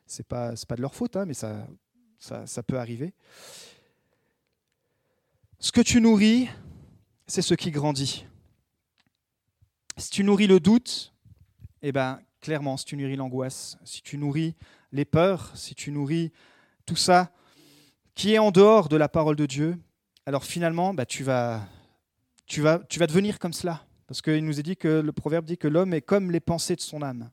[0.07, 3.13] Ce n'est pas, pas de leur faute, hein, mais ça, peut arriver.
[5.59, 6.49] Ce que tu nourris,
[7.27, 8.25] c'est ce qui grandit.
[9.97, 11.13] Si tu nourris le doute,
[11.83, 14.55] eh ben, clairement, si tu nourris l'angoisse, si tu nourris
[14.91, 16.31] les peurs, si tu nourris
[16.85, 17.31] tout ça
[18.15, 19.77] qui est en dehors de la parole de Dieu,
[20.25, 21.67] alors finalement, bah, tu, vas,
[22.47, 23.85] tu, vas, tu vas devenir comme cela.
[24.07, 26.75] Parce qu'il nous est dit que le proverbe dit que l'homme est comme les pensées
[26.75, 27.29] de son âme.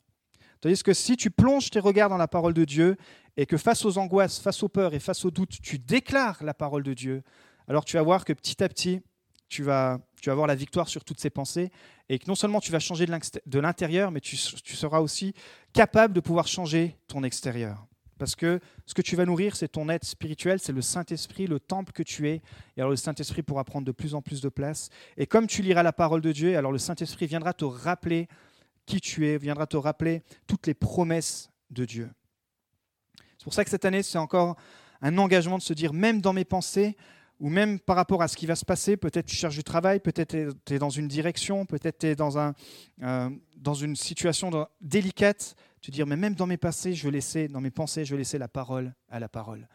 [0.65, 2.97] Tandis que si tu plonges tes regards dans la parole de Dieu
[3.37, 6.55] et que face aux angoisses, face aux peurs et face aux doutes, tu déclares la
[6.55, 7.23] parole de Dieu,
[7.69, 9.03] alors tu vas voir que petit à petit,
[9.51, 11.71] tu vas, tu vas avoir la victoire sur toutes ces pensées
[12.09, 15.35] et que non seulement tu vas changer de l'intérieur, mais tu, seras aussi
[15.75, 17.85] capable de pouvoir changer ton extérieur.
[18.17, 21.61] Parce que ce que tu vas nourrir, c'est ton être spirituel, c'est le Saint-Esprit, le
[21.61, 22.41] temple que tu es.
[22.79, 24.89] Et alors le Saint-Esprit pourra prendre de plus en plus de place.
[25.19, 28.29] Et comme tu liras la parole de Dieu, alors le Saint-Esprit viendra te rappeler
[28.87, 32.11] qui tu es, viendra te rappeler toutes les promesses de Dieu.
[33.39, 34.57] C'est pour ça que cette année, c'est encore
[35.01, 36.97] un engagement de se dire, même dans mes pensées,
[37.41, 40.01] ou même par rapport à ce qui va se passer, peut-être tu cherches du travail,
[40.01, 42.55] peut-être tu es dans une direction, peut-être tu es dans, un,
[43.03, 47.61] euh, dans une situation délicate, te dire, mais même dans mes passés, je laisser, dans
[47.61, 49.69] mes pensées, je laisser la parole à la parole.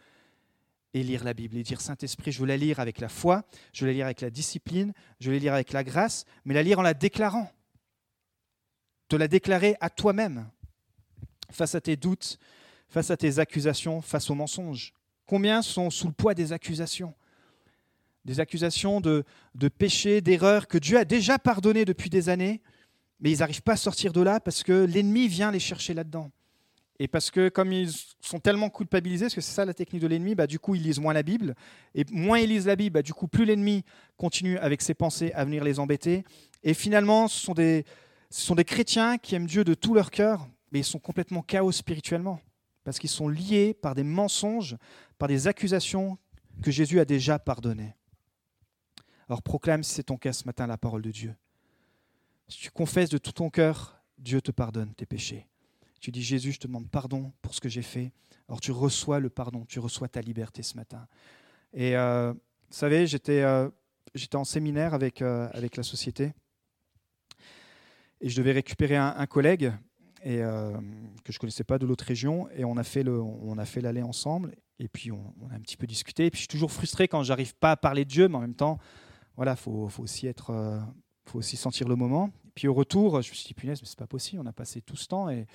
[0.95, 3.43] Et lire la Bible et dire, Saint-Esprit, je veux la lire avec la foi,
[3.74, 6.56] je veux la lire avec la discipline, je veux la lire avec la grâce, mais
[6.56, 7.52] la lire en la déclarant.
[9.10, 10.48] Te la déclarer à toi-même,
[11.52, 12.38] face à tes doutes,
[12.88, 14.93] face à tes accusations, face aux mensonges.
[15.26, 17.13] Combien sont sous le poids des accusations?
[18.24, 19.24] Des accusations de,
[19.56, 22.62] de péché, d'erreurs que Dieu a déjà pardonnées depuis des années,
[23.19, 26.32] mais ils n'arrivent pas à sortir de là parce que l'ennemi vient les chercher là-dedans.
[27.00, 30.08] Et parce que comme ils sont tellement culpabilisés, parce que c'est ça la technique de
[30.08, 31.56] l'ennemi, bah, du coup ils lisent moins la Bible.
[31.95, 33.86] Et moins ils lisent la Bible, bah, du coup plus l'ennemi
[34.17, 36.26] continue avec ses pensées à venir les embêter.
[36.62, 37.86] Et finalement, ce sont, des,
[38.30, 41.42] ce sont des chrétiens qui aiment Dieu de tout leur cœur, mais ils sont complètement
[41.42, 42.39] chaos spirituellement.
[42.84, 44.78] Parce qu'ils sont liés par des mensonges,
[45.18, 46.18] par des accusations
[46.62, 47.94] que Jésus a déjà pardonnées.
[49.28, 51.36] Alors proclame, si c'est ton cas ce matin, la parole de Dieu.
[52.48, 55.48] Si tu confesses de tout ton cœur, Dieu te pardonne tes péchés.
[56.00, 58.12] Tu dis Jésus, je te demande pardon pour ce que j'ai fait.
[58.48, 61.08] Alors tu reçois le pardon, tu reçois ta liberté ce matin.
[61.74, 62.39] Et euh, vous
[62.76, 63.70] savez, j'étais euh,
[64.15, 66.34] j'étais en séminaire avec, euh, avec la société
[68.21, 69.71] et je devais récupérer un, collègue
[70.23, 73.03] et, que je ne connaissais pas de l'autre région et on a fait
[73.82, 76.25] l'aller ensemble et puis on, a un petit peu discuté.
[76.25, 78.41] Et puis je suis toujours frustré quand j'arrive pas à parler de Dieu, mais en
[78.41, 78.77] même temps,
[79.36, 80.82] voilà, faut, faut aussi être
[81.29, 82.32] faut aussi sentir le moment.
[82.47, 84.53] Et puis au retour, je me suis dit, punaise, mais c'est pas possible, on a
[84.53, 85.45] passé tout ce temps et,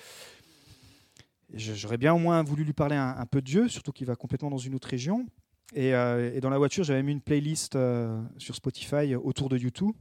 [1.52, 4.50] j'aurais bien au moins voulu lui parler un, peu de Dieu, surtout qu'il va complètement
[4.50, 5.26] dans une autre région.
[5.72, 9.94] Et, euh, dans la voiture, j'avais mis une playlist euh, sur Spotify autour de YouTube.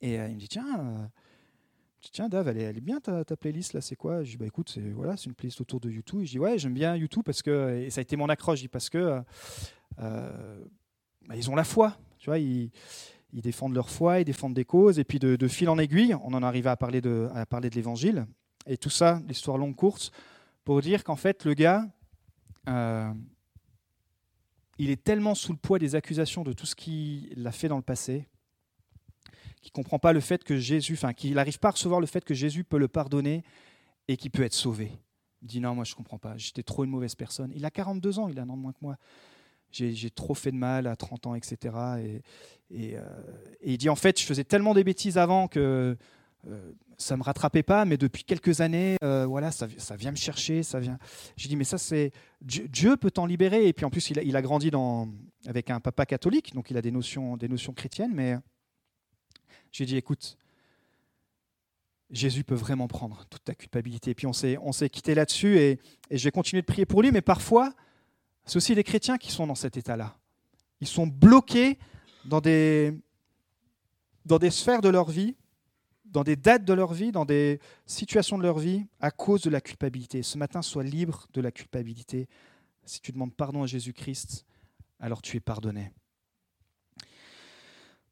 [0.00, 1.10] Et euh, il me dit, tiens,
[2.00, 4.22] tiens Dave, elle est, bien ta, playlist là, c'est quoi?
[4.24, 6.20] Je dis, bah écoute, c'est voilà, une playlist autour de YouTube.
[6.24, 8.64] Je dis, ouais, j'aime bien YouTube parce que, et ça a été mon accroche, je
[8.64, 9.20] dis, parce que
[9.96, 11.96] bah, ils ont la foi.
[12.18, 12.70] Tu vois, ils,
[13.32, 16.42] défendent leur foi, ils défendent des causes, et puis de, fil en aiguille, on en
[16.42, 18.26] arrive à parler de, à parler de l'évangile.
[18.66, 20.10] Et tout ça, l'histoire longue courte,
[20.64, 21.86] pour dire qu'en fait, le gars,
[22.68, 23.12] euh,
[24.78, 27.76] il est tellement sous le poids des accusations de tout ce qu'il a fait dans
[27.76, 28.28] le passé,
[29.60, 32.06] qu'il ne comprend pas le fait que Jésus, enfin, qu'il n'arrive pas à recevoir le
[32.06, 33.42] fait que Jésus peut le pardonner
[34.08, 34.92] et qu'il peut être sauvé.
[35.42, 37.52] Il dit non, moi je ne comprends pas, j'étais trop une mauvaise personne.
[37.54, 38.96] Il a 42 ans, il a un an de moins que moi
[39.70, 41.74] j'ai trop fait de mal à 30 ans, etc.
[41.76, 42.18] Euh,
[42.70, 42.96] et,
[43.62, 45.96] il dit en fait, je faisais tellement des bêtises avant que
[46.46, 49.66] euh, ça me rattrapait pas, mais depuis quelques années, euh, voilà, ça,
[49.96, 50.98] vient me chercher, ça vient.
[51.36, 53.68] J'ai dit mais ça c'est Dieu, peut t'en libérer.
[53.68, 54.70] Et puis en plus, il a, grandi
[55.46, 58.12] avec un papa catholique, donc il a des notions, des notions chrétiennes.
[58.14, 58.36] Mais
[59.72, 60.36] j'ai dit écoute,
[62.10, 64.12] Jésus peut vraiment prendre toute ta culpabilité.
[64.12, 67.02] Et puis on s'est on s'est quitté là-dessus et, et j'ai continué de prier pour
[67.02, 67.74] lui, mais parfois
[68.48, 70.16] c'est aussi les chrétiens qui sont dans cet état-là.
[70.80, 71.78] Ils sont bloqués
[72.24, 72.94] dans des,
[74.24, 75.36] dans des sphères de leur vie,
[76.06, 79.50] dans des dates de leur vie, dans des situations de leur vie, à cause de
[79.50, 80.22] la culpabilité.
[80.22, 82.26] Ce matin, sois libre de la culpabilité.
[82.86, 84.46] Si tu demandes pardon à Jésus-Christ,
[84.98, 85.92] alors tu es pardonné.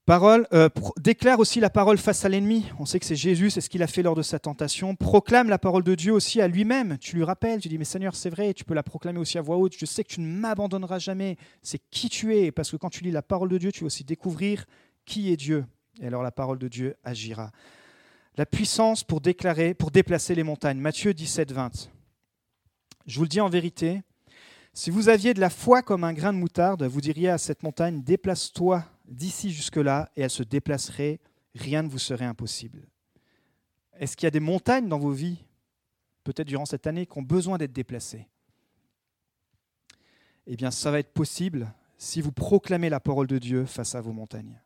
[0.07, 2.65] Parole, euh, déclare aussi la parole face à l'ennemi.
[2.79, 4.95] On sait que c'est Jésus, c'est ce qu'il a fait lors de sa tentation.
[4.95, 6.97] Proclame la parole de Dieu aussi à lui-même.
[6.99, 9.43] Tu lui rappelles, tu dis, mais Seigneur, c'est vrai, tu peux la proclamer aussi à
[9.43, 9.75] voix haute.
[9.77, 11.37] Je sais que tu ne m'abandonneras jamais.
[11.61, 12.53] C'est qui tu es.
[12.53, 14.67] Parce que quand tu lis la parole de Dieu, tu vas aussi découvrir
[15.07, 15.65] qui est Dieu.
[16.01, 17.51] Et alors la parole de Dieu agira.
[18.37, 20.79] La puissance pour déclarer, pour déplacer les montagnes.
[20.79, 21.91] Matthieu 17, 20.
[23.09, 24.03] Je vous le dis en vérité,
[24.73, 27.65] si vous aviez de la foi comme un grain de moutarde, vous diriez à cette
[27.65, 31.21] montagne, déplace-toi d'ici jusque-là et elle se déplacerait,
[31.55, 32.87] rien ne vous serait impossible.
[33.99, 35.39] Est-ce qu'il y a des montagnes dans vos vies,
[36.25, 38.27] peut-être durant cette année, qui ont besoin d'être déplacées?
[40.47, 44.01] Eh bien, ça va être possible si vous proclamez la parole de Dieu face à
[44.01, 44.61] vos montagnes.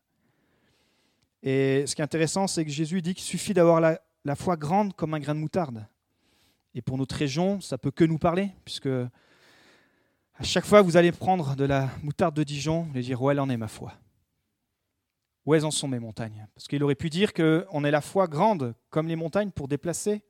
[1.42, 4.94] Et ce qui est intéressant, c'est que Jésus dit qu'il suffit d'avoir la, foi grande
[4.94, 5.86] comme un grain de moutarde.
[6.74, 11.12] Et pour notre région, ça peut que nous parler, puisque à chaque fois vous allez
[11.12, 13.94] prendre de la moutarde de Dijon, allez dire où elle en est ma foi.
[15.46, 18.26] Où elles en sont mes montagnes Parce qu'il aurait pu dire qu'on est la foi
[18.26, 20.22] grande comme les montagnes pour déplacer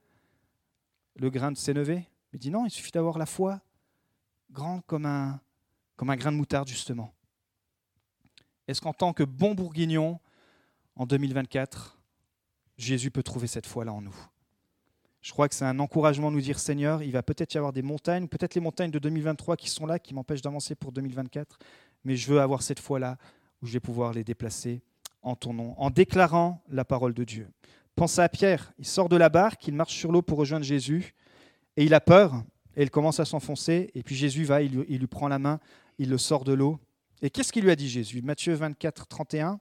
[1.16, 2.09] le grain de sénévé.
[2.33, 3.61] Mais dit non, il suffit d'avoir la foi
[4.51, 5.40] grande comme un,
[5.96, 7.12] comme un grain de moutarde, justement.
[8.68, 10.20] Est-ce qu'en tant que bon bourguignon,
[10.96, 11.99] en 2024,
[12.79, 14.16] Jésus peut trouver cette foi-là en nous?
[15.23, 17.73] Je crois que c'est un encouragement de nous dire Seigneur, il va peut-être y avoir
[17.73, 21.59] des montagnes, peut-être les montagnes de 2023 qui sont là, qui m'empêchent d'avancer pour 2024,
[22.05, 23.18] mais je veux avoir cette foi-là
[23.61, 24.83] où je vais pouvoir les déplacer
[25.23, 27.49] en ton nom, en déclarant la parole de Dieu.
[27.95, 31.15] Pensez à Pierre, il sort de la barque, il marche sur l'eau pour rejoindre Jésus,
[31.77, 32.43] et il a peur,
[32.77, 35.61] et il commence à s'enfoncer, et puis Jésus va, il, lui prend la main,
[35.99, 36.79] il le sort de l'eau.
[37.23, 38.23] Et qu'est-ce qu'il lui a dit Jésus?
[38.23, 39.61] Matthieu 24, 31.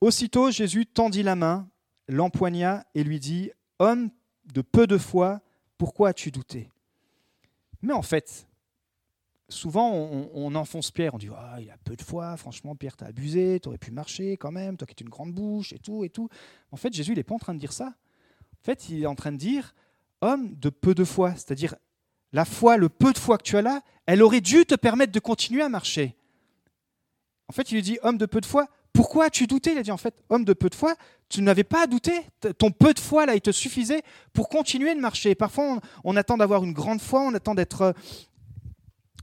[0.00, 1.68] Aussitôt Jésus tendit la main,
[2.08, 4.10] l'empoigna et lui dit, Homme
[4.52, 5.40] de peu de foi,
[5.78, 6.70] pourquoi as-tu douté?
[7.82, 8.46] Mais en fait,
[9.56, 13.06] souvent on, enfonce Pierre, on dit ah, il a peu de foi, franchement Pierre t'as
[13.06, 16.10] abusé, t'aurais pu marcher quand même, toi qui es une grande bouche et tout et
[16.10, 16.28] tout.
[16.70, 17.86] En fait, Jésus il n'est pas en train de dire ça.
[17.86, 19.74] En fait, il est en train de dire
[20.20, 21.74] homme de peu de foi, c'est-à-dire
[22.32, 25.12] la foi, le peu de foi que tu as là, elle aurait dû te permettre
[25.12, 26.16] de continuer à marcher.
[27.48, 29.72] En fait, il lui dit homme de peu de foi, pourquoi as-tu douté?
[29.72, 30.94] Il a dit en fait, homme de peu de foi,
[31.28, 32.18] tu n'avais pas à douter.
[32.58, 35.34] Ton peu de foi, là, il te suffisait pour continuer de marcher.
[35.34, 37.92] Parfois, on, attend d'avoir une grande foi, on attend d'être euh,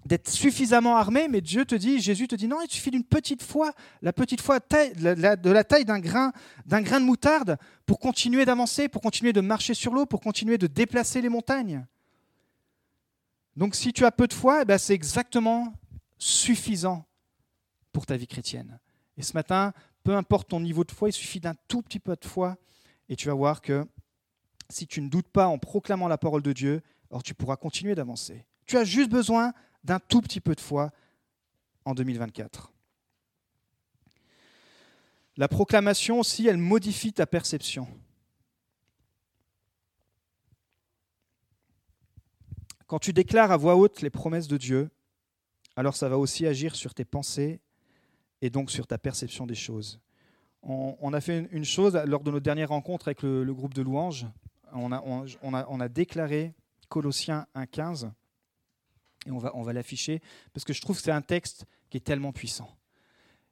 [0.05, 3.41] d'être suffisamment armé, mais Dieu te dit, Jésus te dit, non, il suffit d'une petite
[3.41, 6.31] foi, la petite foi de la taille d'un grain,
[6.65, 10.57] d'un grain de moutarde, pour continuer d'avancer, pour continuer de marcher sur l'eau, pour continuer
[10.57, 11.85] de déplacer les montagnes.
[13.55, 15.73] Donc si tu as peu de foi, eh ben, c'est exactement
[16.17, 17.05] suffisant
[17.91, 18.79] pour ta vie chrétienne.
[19.17, 22.15] Et ce matin, peu importe ton niveau de foi, il suffit d'un tout petit peu
[22.15, 22.57] de foi
[23.09, 23.85] et tu vas voir que
[24.69, 27.95] si tu ne doutes pas en proclamant la parole de Dieu, alors tu pourras continuer
[27.95, 28.45] d'avancer.
[28.65, 29.53] Tu as juste besoin
[29.83, 30.91] d'un tout petit peu de foi
[31.85, 32.71] en 2024.
[35.37, 37.87] La proclamation aussi, elle modifie ta perception.
[42.85, 44.91] Quand tu déclares à voix haute les promesses de Dieu,
[45.75, 47.59] alors ça va aussi agir sur tes pensées
[48.41, 49.99] et donc sur ta perception des choses.
[50.61, 54.27] On, a fait une, chose lors de notre dernière rencontre avec le, groupe de louanges.
[54.71, 56.53] On a, déclaré
[56.87, 58.11] Colossiens 1.15
[59.25, 60.21] et on va, on va l'afficher
[60.53, 62.75] parce que je trouve que c'est un texte qui est tellement puissant.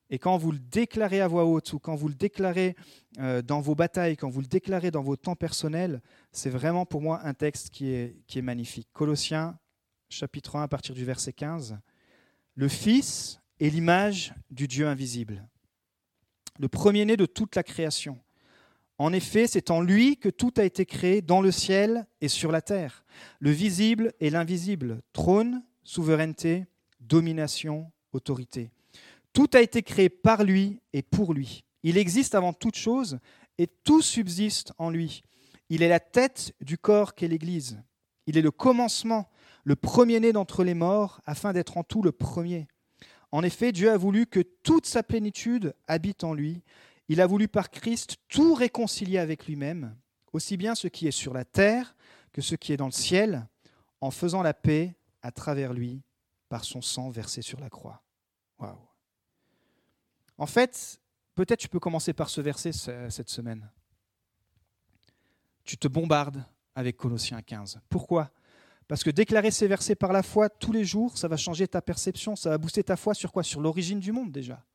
[0.10, 2.76] Et quand vous le déclarez à voix haute ou quand vous le déclarez
[3.20, 6.02] euh, dans vos batailles, quand vous le déclarez dans vos temps personnels,
[6.34, 8.90] c'est vraiment pour moi un texte qui est, qui est magnifique.
[8.92, 9.58] Colossiens
[10.10, 11.80] chapitre 1 à partir du verset 15.
[12.56, 15.48] Le Fils est l'image du Dieu invisible,
[16.60, 18.20] le premier-né de toute la création.
[19.02, 22.52] En effet, c'est en lui que tout a été créé dans le ciel et sur
[22.52, 23.04] la terre,
[23.40, 26.68] le visible et l'invisible, trône, souveraineté,
[27.00, 28.70] domination, autorité.
[29.34, 31.64] Tout a été créé par lui et pour lui.
[31.82, 33.18] Il existe avant toute chose
[33.58, 35.24] et tout subsiste en lui.
[35.70, 37.82] Il est la tête du corps qu'est l'Église.
[38.28, 39.32] Il est le commencement,
[39.64, 42.68] le premier-né d'entre les morts, afin d'être en tout le premier.
[43.32, 46.62] En effet, Dieu a voulu que toute sa plénitude habite en lui.
[47.12, 49.98] Il a voulu par Christ tout réconcilier avec lui-même,
[50.32, 51.94] aussi bien ce qui est sur la terre
[52.32, 53.50] que ce qui est dans le ciel,
[54.00, 56.04] en faisant la paix à travers lui
[56.48, 58.02] par son sang versé sur la croix.
[58.60, 58.80] Waouh.
[60.38, 61.02] En fait,
[61.36, 63.70] peut-être tu peux commencer par ce verset cette semaine.
[65.66, 66.46] Tu te bombardes
[66.76, 67.82] avec Colossiens 15.
[67.90, 68.32] Pourquoi?
[68.88, 71.82] Parce que déclarer ces versets par la foi tous les jours, ça va changer ta
[71.82, 73.44] perception, ça va booster ta foi sur quoi?
[73.44, 74.66] Sur l'origine du monde déjà.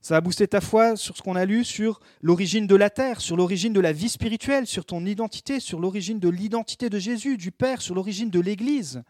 [0.00, 3.20] Ça va booster ta foi sur ce qu'on a lu, sur l'origine de la terre,
[3.20, 7.36] sur l'origine de la vie spirituelle, sur ton identité, sur l'origine de l'identité de Jésus,
[7.36, 9.02] du Père, sur l'origine de l'Église,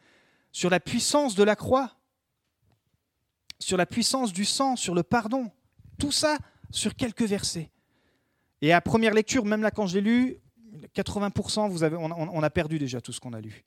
[0.51, 1.97] sur la puissance de la croix,
[3.61, 5.51] sur la puissance du sang, sur le pardon.
[5.99, 6.39] Tout ça
[6.73, 7.71] sur quelques versets.
[8.63, 10.41] Et à première lecture, même là quand je l'ai lu,
[10.95, 13.65] 80%, vous avez, on, a perdu déjà tout ce qu'on a lu.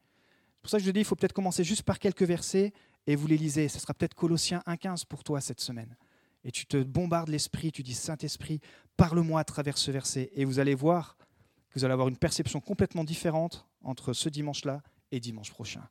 [0.55, 2.73] C'est pour ça que je dis, il faut peut-être commencer juste par quelques versets
[3.07, 3.67] et vous les lisez.
[3.67, 5.95] Ce sera peut-être Colossiens 1.15 pour toi cette semaine.
[6.43, 8.59] Et tu te bombardes l'esprit, tu dis Saint-Esprit,
[8.97, 10.29] parle-moi à travers ce verset.
[10.33, 11.17] Et vous allez voir
[11.69, 15.87] que vous allez avoir une perception complètement différente entre ce dimanche-là et dimanche prochain.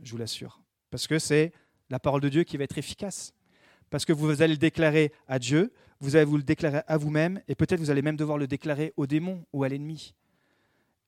[0.00, 0.62] Je vous l'assure.
[0.90, 1.52] Parce que c'est
[1.90, 3.32] la parole de Dieu qui va être efficace.
[3.90, 7.40] Parce que vous allez le déclarer à Dieu, vous allez vous le déclarer à vous-même,
[7.48, 10.14] et peut-être vous allez même devoir le déclarer au démon ou à l'ennemi.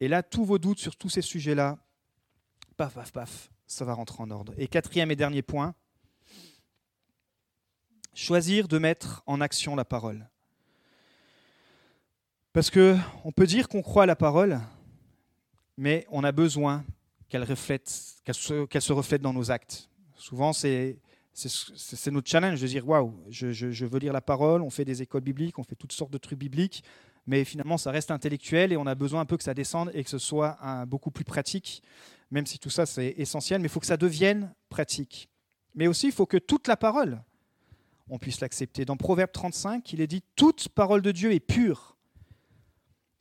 [0.00, 1.78] Et là, tous vos doutes sur tous ces sujets-là,
[2.76, 4.54] paf, paf, paf, ça va rentrer en ordre.
[4.56, 5.74] Et quatrième et dernier point,
[8.18, 10.28] choisir de mettre en action la parole.
[12.52, 14.60] Parce que on peut dire qu'on croit à la parole,
[15.76, 16.84] mais on a besoin
[17.28, 17.88] qu'elle reflète,
[18.24, 19.88] qu'elle se, reflète dans nos actes.
[20.16, 20.98] Souvent, c'est
[22.10, 25.56] notre challenge de dire waouh, je, veux lire la parole, on fait des écoles bibliques,
[25.60, 26.82] on fait toutes sortes de trucs bibliques,
[27.24, 30.02] mais finalement ça reste intellectuel et on a besoin un peu que ça descende et
[30.02, 31.84] que ce soit beaucoup plus pratique,
[32.32, 35.28] même si tout ça c'est essentiel, mais il faut que ça devienne pratique.
[35.76, 37.22] Mais aussi il faut que toute la parole,
[38.10, 38.84] on puisse l'accepter.
[38.84, 41.96] Dans Proverbe 35, il est dit toute parole de Dieu est pure.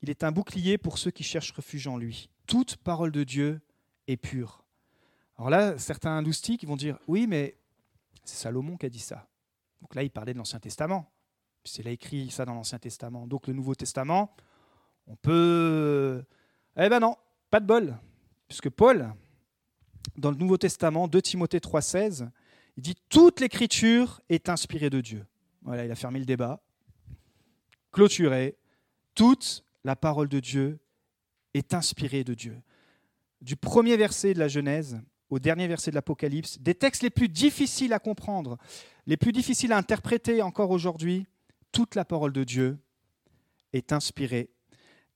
[0.02, 2.30] Il est un bouclier pour ceux qui cherchent refuge en lui.
[2.46, 3.62] Toute parole de Dieu
[4.08, 4.64] est pure.
[5.38, 7.58] Alors là, certains qui vont dire oui, mais
[8.24, 9.28] c'est Salomon qui a dit ça.
[9.82, 11.12] Donc là, il parlait de l'Ancien Testament.
[11.64, 13.28] C'est a écrit ça dans l'Ancien Testament.
[13.28, 14.34] Donc le Nouveau Testament,
[15.06, 16.24] on peut...
[16.78, 17.16] Eh ben non,
[17.50, 17.98] pas de bol.
[18.48, 19.14] Puisque Paul,
[20.16, 22.30] dans le Nouveau Testament, 2 Timothée 3,16,
[22.78, 25.26] il dit Toute l'écriture est inspirée de Dieu.
[25.64, 26.62] Voilà, il a fermé le débat.
[27.92, 28.56] Clôturé.
[29.16, 30.80] Toute la parole de Dieu
[31.54, 32.62] est inspirée de Dieu.
[33.42, 35.00] Du premier verset de la Genèse
[35.30, 38.58] au dernier verset de l'Apocalypse, des textes les plus difficiles à comprendre,
[39.08, 41.26] les plus difficiles à interpréter encore aujourd'hui,
[41.72, 42.78] toute la parole de Dieu
[43.74, 44.50] est inspirée.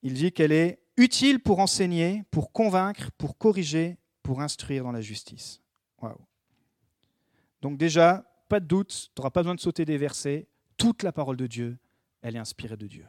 [0.03, 5.01] Il dit qu'elle est utile pour enseigner, pour convaincre, pour corriger, pour instruire dans la
[5.01, 5.62] justice.
[7.62, 10.47] Donc déjà, pas de doute, tu n'auras pas besoin de sauter des versets.
[10.78, 11.78] Toute la parole de Dieu,
[12.22, 13.05] elle est inspirée de Dieu.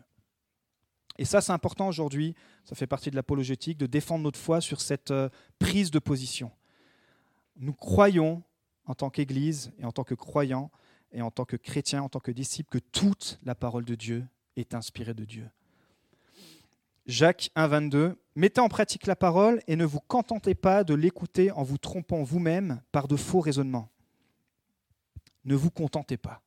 [1.18, 2.34] Et ça, c'est important aujourd'hui,
[2.64, 5.28] ça fait partie de l'apologétique, de défendre notre foi sur cette euh,
[5.58, 6.50] prise de position.
[7.56, 8.42] Nous croyons
[8.86, 10.70] en tant qu'Église et en tant que croyants
[11.12, 14.26] et en tant que chrétiens, en tant que disciples, que toute la parole de Dieu
[14.56, 15.48] est inspirée de Dieu.
[17.06, 18.16] Jacques 1, 22.
[18.34, 22.22] Mettez en pratique la parole et ne vous contentez pas de l'écouter en vous trompant
[22.22, 23.91] vous-même par de faux raisonnements.
[25.44, 26.42] Ne vous contentez pas.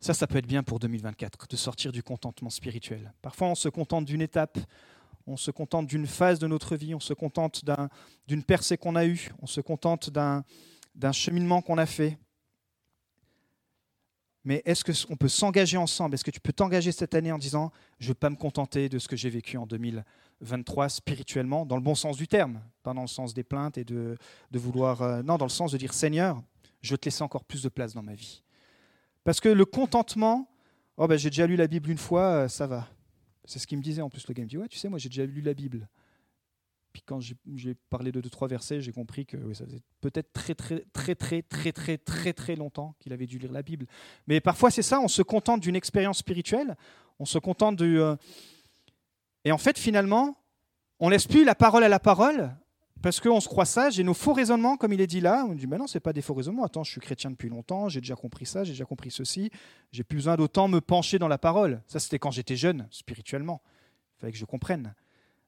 [0.00, 3.12] Ça, ça peut être bien pour 2024, de sortir du contentement spirituel.
[3.22, 4.58] Parfois, on se contente d'une étape,
[5.26, 7.64] on se contente d'une phase de notre vie, on se contente
[8.26, 12.18] d'une percée qu'on a eue, on se contente d'un cheminement qu'on a fait
[14.44, 16.14] mais est-ce qu'on peut s'engager ensemble?
[16.14, 18.90] Est-ce que tu peux t'engager cette année en disant je ne veux pas me contenter
[18.90, 22.92] de ce que j'ai vécu en 2023 spirituellement, dans le bon sens du terme, pas
[22.92, 24.18] dans le sens des plaintes et de,
[24.52, 25.00] vouloir.
[25.00, 26.42] Euh, non, dans le sens de dire Seigneur,
[26.84, 28.42] je te laisser encore plus de place dans ma vie.
[29.24, 30.48] Parce que le contentement,
[30.96, 32.88] oh ben, j'ai déjà lu la Bible une fois, euh, ça va.
[33.46, 34.42] C'est ce qu'il me disait en plus le gars.
[34.42, 35.88] Me dit Ouais, tu sais, moi j'ai déjà lu la Bible.
[36.92, 40.54] Puis quand j'ai parlé de deux, trois versets, j'ai compris que ça faisait peut-être très,
[40.54, 43.86] très, très, très, très, très, très, très longtemps qu'il avait dû lire la Bible.
[44.28, 46.76] Mais parfois, c'est ça, on se contente d'une expérience spirituelle,
[47.18, 47.98] on se contente du.
[47.98, 48.14] Euh,
[49.44, 50.36] et en fait, finalement,
[51.00, 52.54] on laisse plus la parole à la parole
[53.02, 55.54] parce qu'on se croit sage et nos faux raisonnements, comme il est dit là, on
[55.54, 56.64] dit mais non, c'est pas des faux raisonnements.
[56.64, 59.50] Attends, je suis chrétien depuis longtemps, j'ai déjà compris ça, j'ai déjà compris ceci,
[59.92, 61.82] j'ai plus besoin d'autant me pencher dans la parole.
[61.86, 63.60] Ça, c'était quand j'étais jeune, spirituellement.
[64.16, 64.94] Il fallait que je comprenne.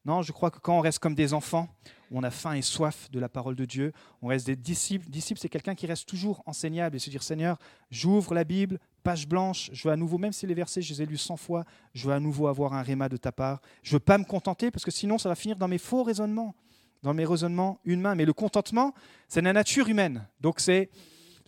[0.07, 1.69] Non, je crois que quand on reste comme des enfants,
[2.13, 3.93] on a faim et soif de la parole de Dieu,
[4.23, 5.11] on reste des disciples.
[5.11, 7.59] Disciple, c'est quelqu'un qui reste toujours enseignable et se dire Seigneur,
[7.91, 11.03] j'ouvre la Bible, page blanche, je veux à nouveau, même si les versets, je les
[11.03, 13.61] ai lus 100 fois, je veux à nouveau avoir un réma de ta part.
[13.83, 16.05] Je ne veux pas me contenter parce que sinon, ça va finir dans mes faux
[16.05, 16.55] raisonnements,
[17.03, 18.15] dans mes raisonnements humains.
[18.15, 18.95] Mais le contentement,
[19.29, 20.27] c'est la nature humaine.
[20.41, 20.91] Donc c'est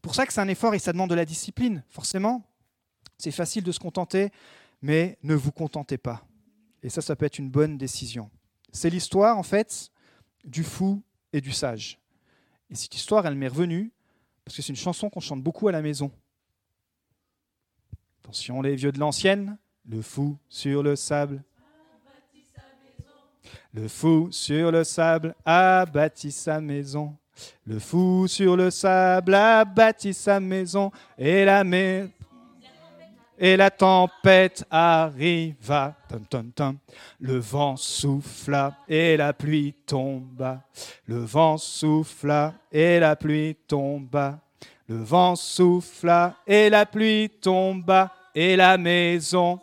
[0.02, 2.44] pour ça que c'est un effort et ça demande de la discipline, forcément.
[3.18, 4.30] C'est facile de se contenter,
[4.80, 6.24] mais ne vous contentez pas.
[6.82, 8.30] Et ça, ça peut être une bonne décision.
[8.72, 9.90] C'est l'histoire, en fait,
[10.44, 11.98] du fou et du sage.
[12.70, 13.92] Et cette histoire, elle m'est revenue
[14.44, 16.12] parce que c'est une chanson qu'on chante beaucoup à la maison.
[18.22, 21.42] Attention, les vieux de l'ancienne, le fou sur le sable.
[23.72, 27.14] Le fou sur le sable a bâti sa maison.
[27.66, 32.10] Le fou sur le sable a bâti sa maison et la, maison
[33.38, 35.94] et la tempête arriva.
[37.20, 40.62] Le vent souffla et la pluie tomba.
[41.06, 44.40] Le vent souffla et la pluie tomba.
[44.88, 49.60] Le vent souffla et la pluie tomba et la maison.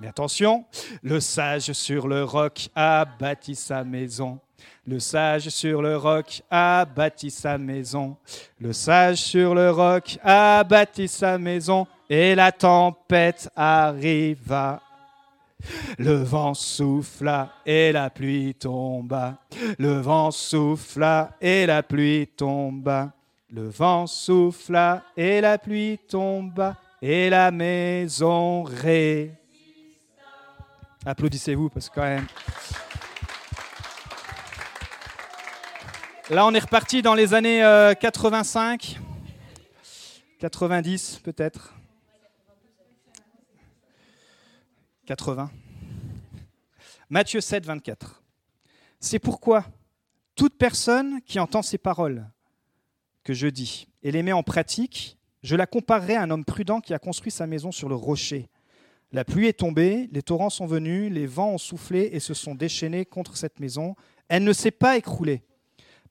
[0.00, 0.64] Mais attention,
[1.02, 4.38] le sage sur le roc a bâti sa maison.
[4.86, 8.16] Le sage sur le roc a bâti sa maison.
[8.60, 14.80] Le sage sur le roc a bâti sa maison et la tempête arriva.
[15.98, 19.38] Le vent souffla et la pluie tomba.
[19.78, 23.10] Le vent souffla et la pluie tomba.
[23.50, 29.37] Le vent souffla et la pluie tomba et la maison ré.
[31.08, 32.26] Applaudissez-vous parce que quand même.
[36.28, 37.60] Là, on est reparti dans les années
[37.98, 39.04] 85, euh,
[40.38, 41.72] 90 peut-être.
[45.06, 45.50] 80.
[47.08, 48.22] Matthieu 7, 24.
[49.00, 49.64] C'est pourquoi
[50.36, 52.28] toute personne qui entend ces paroles
[53.24, 56.82] que je dis et les met en pratique, je la comparerai à un homme prudent
[56.82, 58.50] qui a construit sa maison sur le rocher.
[59.12, 62.54] La pluie est tombée, les torrents sont venus, les vents ont soufflé et se sont
[62.54, 63.96] déchaînés contre cette maison.
[64.28, 65.42] Elle ne s'est pas écroulée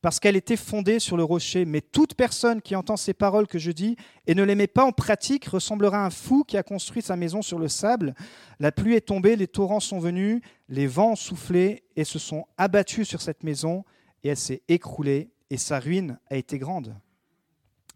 [0.02, 1.66] parce qu'elle était fondée sur le rocher.
[1.66, 4.86] Mais toute personne qui entend ces paroles que je dis et ne les met pas
[4.86, 8.14] en pratique ressemblera à un fou qui a construit sa maison sur le sable.
[8.60, 12.46] La pluie est tombée, les torrents sont venus, les vents ont soufflé et se sont
[12.58, 13.84] abattus sur cette maison,
[14.24, 16.96] et elle s'est écroulée, et sa ruine a été grande.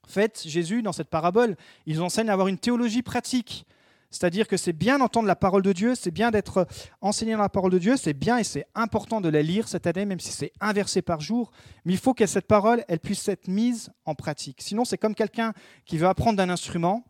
[0.03, 3.65] En fait, Jésus, dans cette parabole, il enseigne à avoir une théologie pratique.
[4.11, 6.67] C'est-à-dire que c'est bien d'entendre la parole de Dieu, c'est bien d'être
[6.99, 9.87] enseigné dans la parole de Dieu, c'est bien et c'est important de la lire cette
[9.87, 11.51] année, même si c'est un verset par jour.
[11.85, 14.61] Mais il faut que cette parole, elle puisse être mise en pratique.
[14.61, 15.53] Sinon, c'est comme quelqu'un
[15.85, 17.05] qui veut apprendre d'un instrument.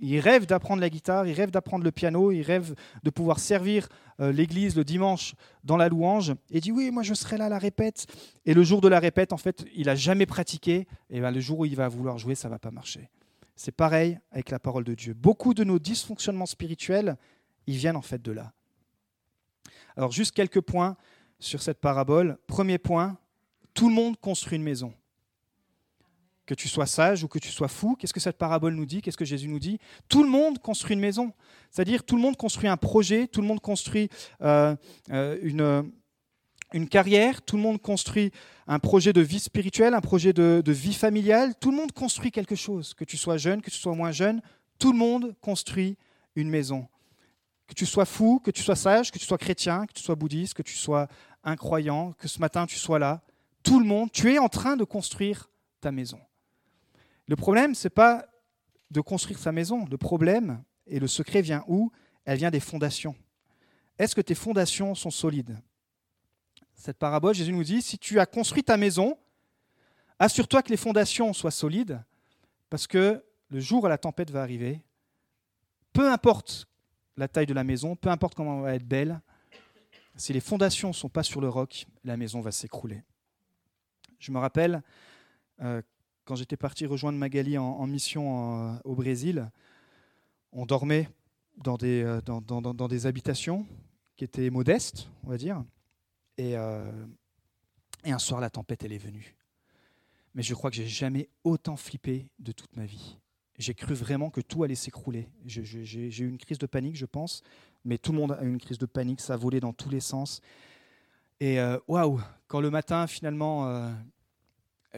[0.00, 3.88] Il rêve d'apprendre la guitare, il rêve d'apprendre le piano, il rêve de pouvoir servir
[4.20, 6.34] euh, l'église le dimanche dans la louange.
[6.50, 8.06] Et dit oui, moi je serai là à la répète.
[8.44, 10.86] Et le jour de la répète, en fait, il n'a jamais pratiqué.
[11.10, 13.08] Et ben, le jour où il va vouloir jouer, ça va pas marcher.
[13.56, 15.14] C'est pareil avec la parole de Dieu.
[15.14, 17.16] Beaucoup de nos dysfonctionnements spirituels,
[17.66, 18.52] ils viennent en fait de là.
[19.96, 20.96] Alors juste quelques points
[21.38, 22.38] sur cette parabole.
[22.46, 23.16] Premier point,
[23.74, 24.92] tout le monde construit une maison.
[26.46, 29.00] Que tu sois sage ou que tu sois fou, qu'est-ce que cette parabole nous dit
[29.00, 29.78] Qu'est-ce que Jésus nous dit?
[30.08, 31.32] Tout le monde construit une maison.
[31.70, 34.10] C'est-à-dire tout le monde construit un projet, tout le monde construit
[34.42, 34.76] euh,
[35.10, 35.90] euh, une,
[36.72, 38.32] une carrière, tout le monde construit
[38.66, 42.56] un projet de vie spirituelle, un projet de, vie familiale, tout le monde construit quelque
[42.56, 44.40] chose, que tu sois jeune, que tu sois moins jeune,
[44.78, 45.96] tout le monde construit
[46.34, 46.88] une maison.
[47.66, 50.14] Que tu sois fou, que tu sois sage, que tu sois chrétien, que tu sois
[50.14, 51.08] bouddhiste, que tu sois
[51.44, 53.22] incroyant, que ce matin tu sois là,
[53.62, 55.48] tout le monde, tu es en train de construire
[55.80, 56.20] ta maison.
[57.26, 58.26] Le problème, ce n'est pas
[58.90, 59.86] de construire sa maison.
[59.90, 61.90] Le problème, et le secret vient où?
[62.24, 63.14] Elle vient des fondations.
[63.98, 65.58] Est-ce que tes fondations sont solides?
[66.84, 69.16] Cette parabole, Jésus nous dit, si tu as construit ta maison,
[70.18, 72.04] assure-toi que les fondations soient solides,
[72.68, 74.82] parce que le jour où la tempête va arriver,
[75.94, 76.66] peu importe
[77.16, 79.22] la taille de la maison, peu importe comment elle va être belle,
[80.16, 83.02] si les fondations ne sont pas sur le roc, la maison va s'écrouler.
[84.18, 84.82] Je me rappelle,
[85.62, 85.80] euh,
[86.26, 89.50] quand j'étais parti rejoindre Magali en, mission au Brésil,
[90.52, 91.08] on dormait
[91.56, 93.66] dans des, euh, dans, dans, des, habitations
[94.18, 95.64] qui étaient modestes, on va dire.
[96.36, 97.06] Et, euh,
[98.04, 99.36] et un soir, la tempête, elle est venue.
[100.34, 103.18] Mais je crois que j'ai jamais autant flippé de toute ma vie.
[103.56, 105.28] J'ai cru vraiment que tout allait s'écrouler.
[105.46, 107.42] J'ai eu une crise de panique, je pense,
[107.84, 110.00] mais tout le monde a eu une crise de panique, ça volé dans tous les
[110.00, 110.40] sens.
[111.38, 113.92] Et euh, waouh, quand le matin, finalement, euh,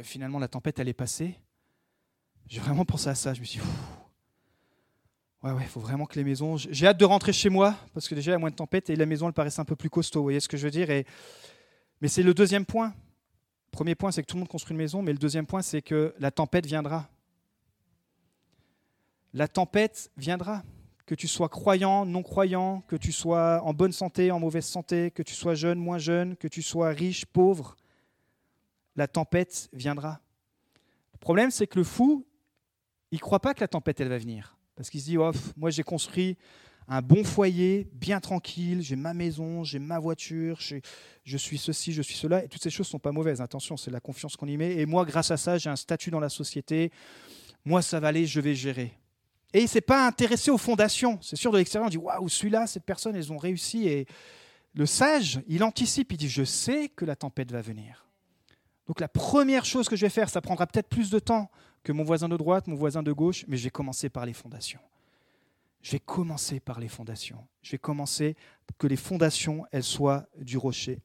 [0.03, 1.39] finalement, la tempête, elle est passée,
[2.47, 3.35] j'ai vraiment pensé à ça.
[3.35, 3.67] Je me suis dit,
[5.55, 6.57] ouais, faut vraiment que les maisons.
[6.57, 8.91] J'ai hâte de rentrer chez moi, parce que déjà, il y a moins de tempête
[8.91, 10.21] et la maison, elle paraissait un peu plus costaud.
[10.21, 10.89] Vous voyez ce que je veux dire.
[12.01, 12.95] Mais c'est le deuxième point.
[13.71, 15.83] Premier point, c'est que tout le monde construit une maison, mais le deuxième point, c'est
[15.83, 17.09] que la tempête viendra
[19.37, 20.63] la tempête viendra.
[21.05, 25.13] Que tu sois croyant, non croyant, que tu sois en bonne santé, en mauvaise santé,
[25.13, 27.77] que tu sois jeune, moins jeune, que tu sois riche, pauvre,
[28.97, 30.21] la tempête viendra.
[31.13, 32.27] Le problème, c'est que le fou,
[33.13, 34.56] il ne croit pas que la tempête, elle va venir.
[34.77, 36.37] Parce qu'il se dit, oh, moi j'ai construit
[36.89, 42.03] un bon foyer, bien tranquille, j'ai ma maison, j'ai ma voiture, je suis ceci, je
[42.03, 42.45] suis cela.
[42.45, 44.77] Et toutes ces choses ne sont pas mauvaises, attention, c'est la confiance qu'on y met.
[44.77, 46.93] Et moi, grâce à ça, j'ai un statut dans la société.
[47.65, 48.93] Moi, ça va aller, je vais gérer.
[49.53, 51.19] Et il ne s'est pas intéressé aux fondations.
[51.23, 53.89] C'est sûr, de l'extérieur, on dit Waouh, celui-là, cette personne, elles ont réussi.
[53.89, 54.07] Et
[54.75, 58.06] le sage, il anticipe, il dit Je sais que la tempête va venir.
[58.87, 61.51] Donc la première chose que je vais faire, ça prendra peut-être plus de temps
[61.83, 64.33] que mon voisin de droite, mon voisin de gauche, mais je vais commencer par les
[64.33, 64.81] fondations.
[65.83, 67.47] Je vais commencer par les fondations.
[67.63, 68.37] Je vais commencer
[68.79, 71.01] que les fondations, elles soient du rocher.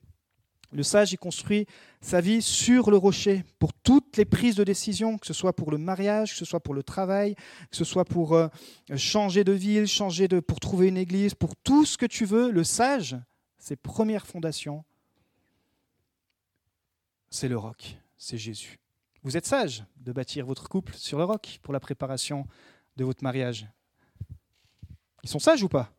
[0.74, 1.68] Le sage, il construit
[2.00, 5.70] sa vie sur le rocher pour toutes les prises de décision, que ce soit pour
[5.70, 7.36] le mariage, que ce soit pour le travail,
[7.70, 8.48] que ce soit pour euh,
[8.96, 12.52] changer de ville, changer de, pour trouver une église, pour tout ce que tu veux.
[12.52, 13.18] Le sage,
[13.58, 14.86] ses premières fondations,
[17.32, 18.78] c'est le roc, c'est Jésus.
[19.24, 22.46] Vous êtes sage de bâtir votre couple sur le roc pour la préparation
[22.98, 23.68] de votre mariage.
[25.24, 25.92] Ils sont sages ou pas?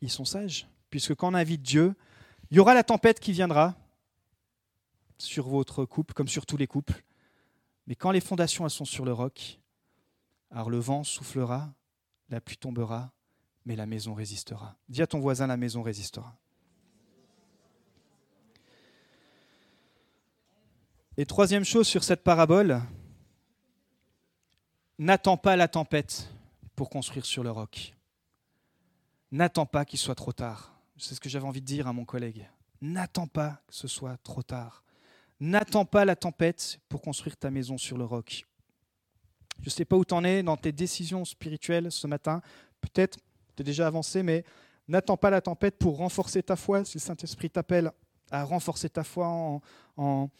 [0.00, 1.94] Ils sont sages, puisque quand on invite Dieu,
[2.50, 3.74] il y aura la tempête qui viendra
[5.18, 7.02] sur votre couple, comme sur tous les couples.
[7.86, 9.60] Mais quand les fondations sont sur le roc,
[10.50, 11.72] alors le vent soufflera,
[12.30, 13.12] la pluie tombera,
[13.64, 14.76] mais la maison résistera.
[14.88, 16.38] Dis à ton voisin, la maison résistera.
[21.20, 22.80] Et troisième chose sur cette parabole,
[25.00, 26.28] n'attends pas la tempête
[26.76, 27.92] pour construire sur le roc.
[29.32, 30.72] N'attends pas qu'il soit trop tard.
[30.96, 32.48] C'est ce que j'avais envie de dire à mon collègue.
[32.80, 34.84] N'attends pas que ce soit trop tard.
[35.40, 38.46] N'attends pas la tempête pour construire ta maison sur le roc.
[39.58, 42.42] Je ne sais pas où tu en es dans tes décisions spirituelles ce matin.
[42.80, 43.18] Peut-être
[43.56, 44.44] tu es déjà avancé, mais
[44.86, 46.84] n'attends pas la tempête pour renforcer ta foi.
[46.84, 47.90] Si le Saint-Esprit t'appelle
[48.30, 49.60] à renforcer ta foi en,
[49.96, 50.30] en,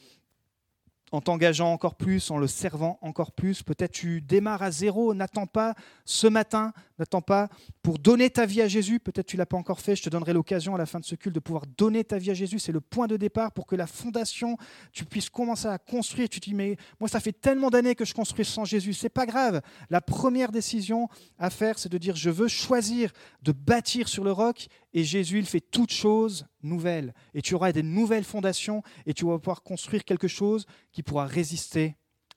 [1.12, 3.62] en t'engageant encore plus, en le servant encore plus.
[3.62, 7.48] Peut-être tu démarres à zéro, n'attends pas ce matin, n'attends pas
[7.82, 9.00] pour donner ta vie à Jésus.
[9.00, 11.04] Peut-être tu ne l'as pas encore fait, je te donnerai l'occasion à la fin de
[11.04, 12.58] ce culte de pouvoir donner ta vie à Jésus.
[12.58, 14.56] C'est le point de départ pour que la fondation,
[14.92, 16.28] tu puisses commencer à construire.
[16.28, 18.92] Tu te dis, mais moi, ça fait tellement d'années que je construis sans Jésus.
[18.92, 19.60] C'est pas grave.
[19.90, 24.32] La première décision à faire, c'est de dire, je veux choisir de bâtir sur le
[24.32, 27.14] roc et Jésus, il fait toutes choses nouvelles.
[27.34, 31.26] Et tu auras des nouvelles fondations et tu vas pouvoir construire quelque chose qui pourra
[31.26, 31.96] résister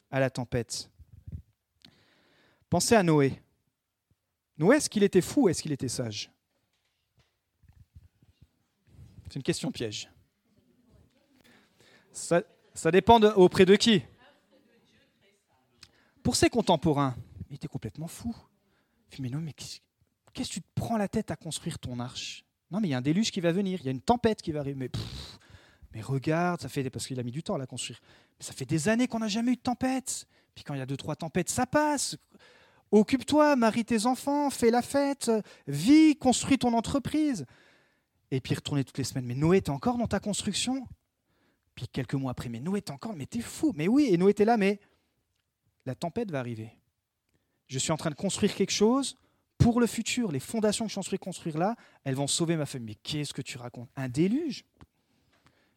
[0.09, 0.89] à la tempête.
[2.69, 3.41] Pensez à Noé.
[4.57, 6.31] Noé, est-ce qu'il était fou ou est-ce qu'il était sage?
[9.23, 10.09] C'est une question piège.
[12.11, 12.43] Ça,
[12.91, 14.03] dépend auprès de qui?
[16.21, 17.15] Pour ses contemporains,
[17.49, 18.35] il était complètement fou.
[19.19, 19.53] mais non, mais
[20.33, 22.45] qu'est-ce que tu te prends la tête à construire ton arche?
[22.69, 24.41] Non, mais il y a un déluge qui va venir, il y a une tempête
[24.41, 24.89] qui va arriver.
[25.93, 27.99] Mais, regarde, ça fait parce qu'il a mis du temps à la construire.
[28.39, 30.25] Mais ça fait des années qu'on n'a jamais eu de tempête.
[30.55, 32.17] Puis quand il y a deux, trois tempêtes, ça passe.
[32.91, 35.31] Occupe-toi, marie tes enfants, fais la fête,
[35.67, 37.45] vis, construis ton entreprise.
[38.31, 39.25] Et puis retourner toutes les semaines.
[39.25, 40.87] Mais Noé, t'es encore dans ta construction?
[41.75, 43.73] Puis quelques mois après, mais Noé, t'es encore, mais t'es fou.
[43.75, 44.79] Mais oui, et Noé était là, mais
[45.85, 46.71] la tempête va arriver.
[47.67, 49.17] Je suis en train de construire quelque chose
[49.61, 50.31] pour le futur.
[50.31, 52.95] Les fondations que je suis en construire là, elles vont sauver ma famille.
[52.95, 53.89] Mais qu'est-ce que tu racontes?
[53.95, 54.65] Un déluge?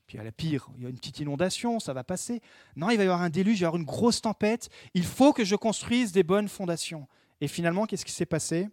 [0.06, 2.40] Puis à la pire, il y a une petite inondation, ça va passer.
[2.76, 4.68] Non, il va y avoir un déluge, il va y avoir une grosse tempête.
[4.92, 7.08] Il faut que je construise des bonnes fondations.
[7.40, 8.68] Et finalement, qu'est-ce qui s'est passé?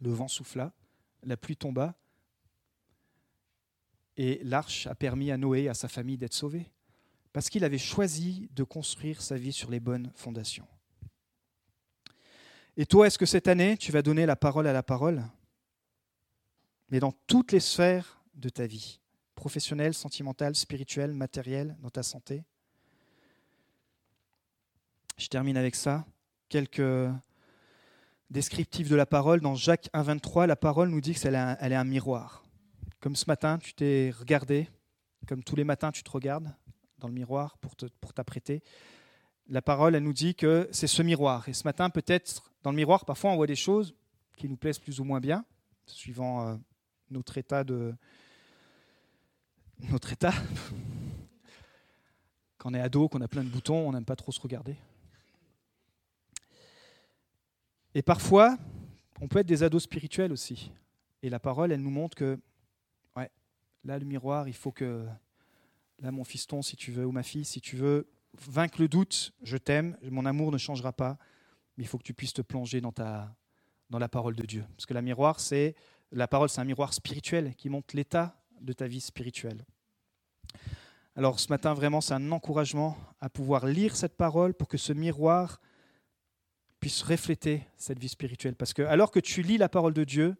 [0.00, 0.72] Le vent souffla,
[1.22, 1.94] la pluie tomba,
[4.18, 6.70] et l'arche a permis à Noé et à sa famille d'être sauvés,
[7.32, 10.66] parce qu'il avait choisi de construire sa vie sur les bonnes fondations.
[12.76, 15.24] Et toi, est-ce que cette année, tu vas donner la parole à la parole?
[16.90, 19.00] Mais dans toutes les sphères de ta vie
[19.34, 22.44] professionnelle, sentimentale, spirituelle, matérielle, dans ta santé.
[25.16, 26.04] Je termine avec ça.
[26.48, 27.10] Quelques
[28.30, 29.40] descriptifs de la parole.
[29.40, 32.44] Dans Jacques 1,23, la parole nous dit qu'elle est, est un miroir.
[33.00, 34.68] Comme ce matin, tu t'es regardé,
[35.26, 36.52] comme tous les matins, tu te regardes
[36.98, 38.62] dans le miroir pour t'apprêter.
[39.48, 41.48] La parole, elle nous dit que c'est ce miroir.
[41.48, 43.94] Et ce matin, peut-être, dans le miroir, parfois, on voit des choses
[44.36, 45.44] qui nous plaisent plus ou moins bien,
[45.86, 46.56] suivant euh,
[47.10, 47.94] notre état de,
[49.88, 50.32] notre état.
[52.58, 54.74] Quand on est ado, qu'on a plein de boutons, on n'aime pas trop se regarder.
[57.94, 58.58] Et parfois,
[59.20, 60.72] on peut être des ados spirituels aussi.
[61.22, 62.38] Et la parole, elle nous montre que,
[63.14, 63.30] ouais,
[63.84, 65.06] là, le miroir, il faut que,
[66.00, 68.08] là, mon fiston, si tu veux, ou ma fille, si tu veux
[68.48, 71.18] vaincre le doute, je t'aime, mon amour ne changera pas,
[71.76, 73.34] mais il faut que tu puisses te plonger dans, ta,
[73.90, 74.64] dans la parole de Dieu.
[74.76, 75.74] Parce que la miroir, c'est,
[76.12, 79.64] la parole, c'est un miroir spirituel qui montre l'état de ta vie spirituelle.
[81.14, 84.92] Alors ce matin, vraiment, c'est un encouragement à pouvoir lire cette parole pour que ce
[84.92, 85.60] miroir
[86.78, 88.54] puisse refléter cette vie spirituelle.
[88.54, 90.36] Parce que alors que tu lis la parole de Dieu,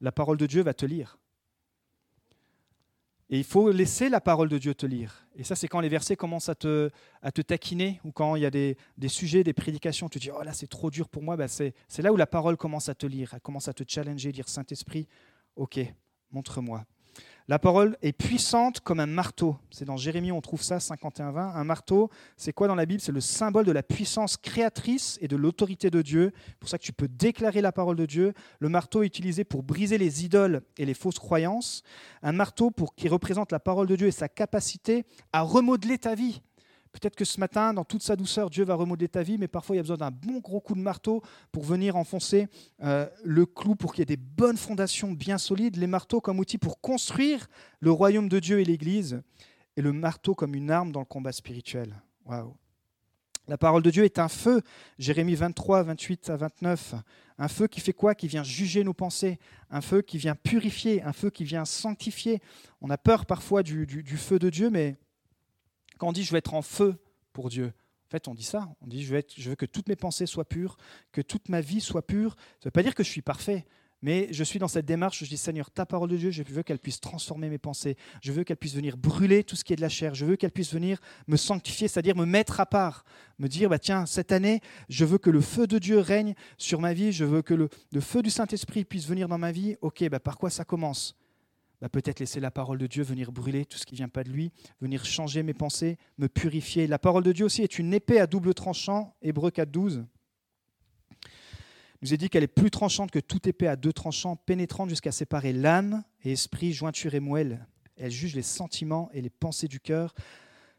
[0.00, 1.18] la parole de Dieu va te lire.
[3.30, 5.26] Et il faut laisser la parole de Dieu te lire.
[5.36, 6.90] Et ça, c'est quand les versets commencent à te,
[7.46, 8.76] taquiner ou quand il y a des,
[9.06, 11.36] sujets, des prédications, tu te dis, oh là, c'est trop dur pour moi.
[11.36, 14.32] Ben, c'est là où la parole commence à te lire, elle commence à te challenger,
[14.32, 15.06] dire, Saint-Esprit,
[15.56, 15.78] ok,
[16.30, 16.84] montre-moi.
[17.50, 19.56] La parole est puissante comme un marteau.
[19.70, 21.54] C'est dans Jérémie, on trouve ça, 51-20.
[21.54, 23.00] Un marteau, c'est quoi dans la Bible?
[23.00, 26.32] C'est le symbole de la puissance créatrice et de l'autorité de Dieu.
[26.46, 28.34] C'est pour ça que tu peux déclarer la parole de Dieu.
[28.58, 31.82] Le marteau est utilisé pour briser les idoles et les fausses croyances.
[32.22, 36.14] Un marteau pour, qui représente la parole de Dieu et sa capacité à remodeler ta
[36.14, 36.42] vie.
[36.92, 39.76] Peut-être que ce matin, dans toute sa douceur, Dieu va remodeler ta vie, mais parfois
[39.76, 41.22] il y a besoin d'un bon gros coup de marteau
[41.52, 42.48] pour venir enfoncer
[42.82, 45.76] euh, le clou, pour qu'il y ait des bonnes fondations bien solides.
[45.76, 47.48] Les marteaux comme outil pour construire
[47.80, 49.22] le royaume de Dieu et l'Église,
[49.76, 51.94] et le marteau comme une arme dans le combat spirituel.
[52.24, 52.54] Waouh!
[53.46, 54.60] La parole de Dieu est un feu,
[54.98, 56.94] Jérémie 23, 28 à 29.
[57.38, 58.14] Un feu qui fait quoi?
[58.14, 59.38] Qui vient juger nos pensées,
[59.70, 62.42] un feu qui vient purifier, un feu qui vient sanctifier.
[62.82, 64.98] On a peur parfois du feu de Dieu, mais
[65.98, 66.96] quand on dit je veux être en feu
[67.32, 67.72] pour Dieu,
[68.08, 68.74] en fait, on dit ça.
[68.80, 69.14] On dit je
[69.50, 70.78] veux, que toutes mes pensées soient pures,
[71.12, 72.36] que toute ma vie soit pure.
[72.38, 73.66] Ça ne veut pas dire que je suis parfait,
[74.00, 75.22] mais je suis dans cette démarche.
[75.22, 77.98] Je dis Seigneur, ta parole de Dieu, je veux qu'elle puisse transformer mes pensées.
[78.22, 80.14] Je veux qu'elle puisse venir brûler tout ce qui est de la chair.
[80.14, 83.04] Je veux qu'elle puisse venir me sanctifier, c'est-à-dire me mettre à part,
[83.38, 86.80] me dire bah tiens, cette année, je veux que le feu de Dieu règne sur
[86.80, 87.12] ma vie.
[87.12, 87.68] Je veux que le,
[88.00, 89.76] feu du Saint Esprit puisse venir dans ma vie.
[89.82, 91.14] Ok, bah par quoi ça commence?
[91.80, 94.24] Bah, peut-être laisser la parole de Dieu venir brûler tout ce qui ne vient pas
[94.24, 94.50] de lui,
[94.80, 96.86] venir changer mes pensées, me purifier.
[96.86, 100.04] La parole de Dieu aussi est une épée à double tranchant, Hébreu 4, 12.
[102.00, 104.88] Il nous est dit qu'elle est plus tranchante que toute épée à deux tranchants, pénétrante
[104.88, 107.66] jusqu'à séparer l'âme et esprit, jointure et moelle.
[107.96, 110.14] Elle juge les sentiments et les pensées du cœur.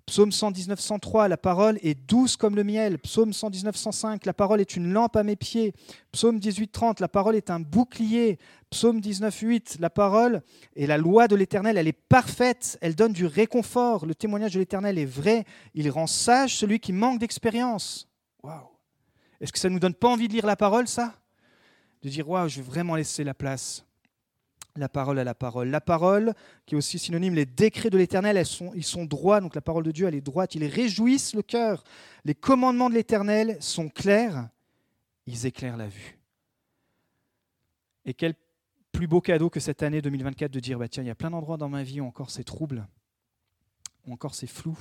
[0.10, 2.98] Psaume 119, 103, la parole est douce comme le miel.
[2.98, 5.72] Psaume 119, 105, la parole est une lampe à mes pieds.
[6.12, 8.40] Psaume 18, 30, la parole est un bouclier.
[8.72, 10.42] Psaume 19, 8, la parole
[10.76, 14.08] et la loi de l'Éternel, elle est parfaite, elle donne du réconfort.
[14.08, 15.46] Le témoignage de l'Éternel est vrai,
[15.76, 18.10] il rend sage celui qui manque d'expérience.
[18.42, 18.68] Waouh
[19.40, 21.14] Est-ce que ça ne nous donne pas envie de lire la parole, ça?
[22.02, 23.86] De dire, waouh, je vais vraiment laisser la place
[24.76, 25.70] la parole à la parole.
[25.70, 26.34] La parole,
[26.66, 28.42] qui est aussi synonyme, les décrets de l'Éternel,
[28.76, 31.84] ils sont droits, donc la parole de Dieu, elle est droite, ils réjouissent le cœur.
[32.26, 34.50] Les commandements de l'Éternel sont clairs,
[35.26, 36.18] ils éclairent la vue.
[38.06, 38.36] Et quel
[38.92, 41.30] plus beau cadeau que cette année 2024 de dire, bah, tiens, il y a plein
[41.30, 42.88] d'endroits dans ma vie où encore c'est trouble,
[44.06, 44.78] où encore c'est flou,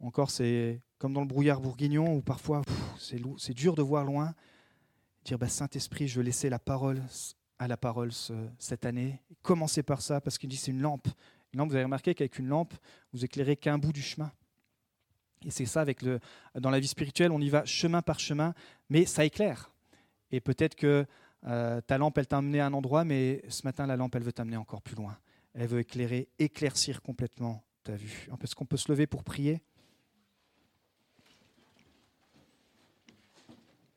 [0.00, 2.62] où encore c'est comme dans le brouillard bourguignon, où parfois
[2.98, 4.34] c'est dur de voir loin.
[5.24, 7.02] Dire, bah, Saint-Esprit, je veux laisser la parole
[7.60, 8.10] à la parole
[8.58, 9.20] cette année.
[9.42, 11.06] Commencez par ça, parce qu'il dit c'est une lampe.
[11.52, 12.72] Une lampe, vous avez remarqué qu'avec une lampe,
[13.12, 14.32] vous éclairez qu'un bout du chemin.
[15.44, 16.20] Et c'est ça avec le,
[16.58, 18.54] dans la vie spirituelle, on y va chemin par chemin,
[18.88, 19.70] mais ça éclaire.
[20.32, 21.06] Et peut-être que
[21.46, 24.22] euh, ta lampe, elle t'a amené à un endroit, mais ce matin, la lampe, elle
[24.22, 25.18] veut t'amener encore plus loin.
[25.52, 28.28] Elle veut éclairer, éclaircir complètement ta vue.
[28.42, 29.60] Est-ce qu'on peut se lever pour prier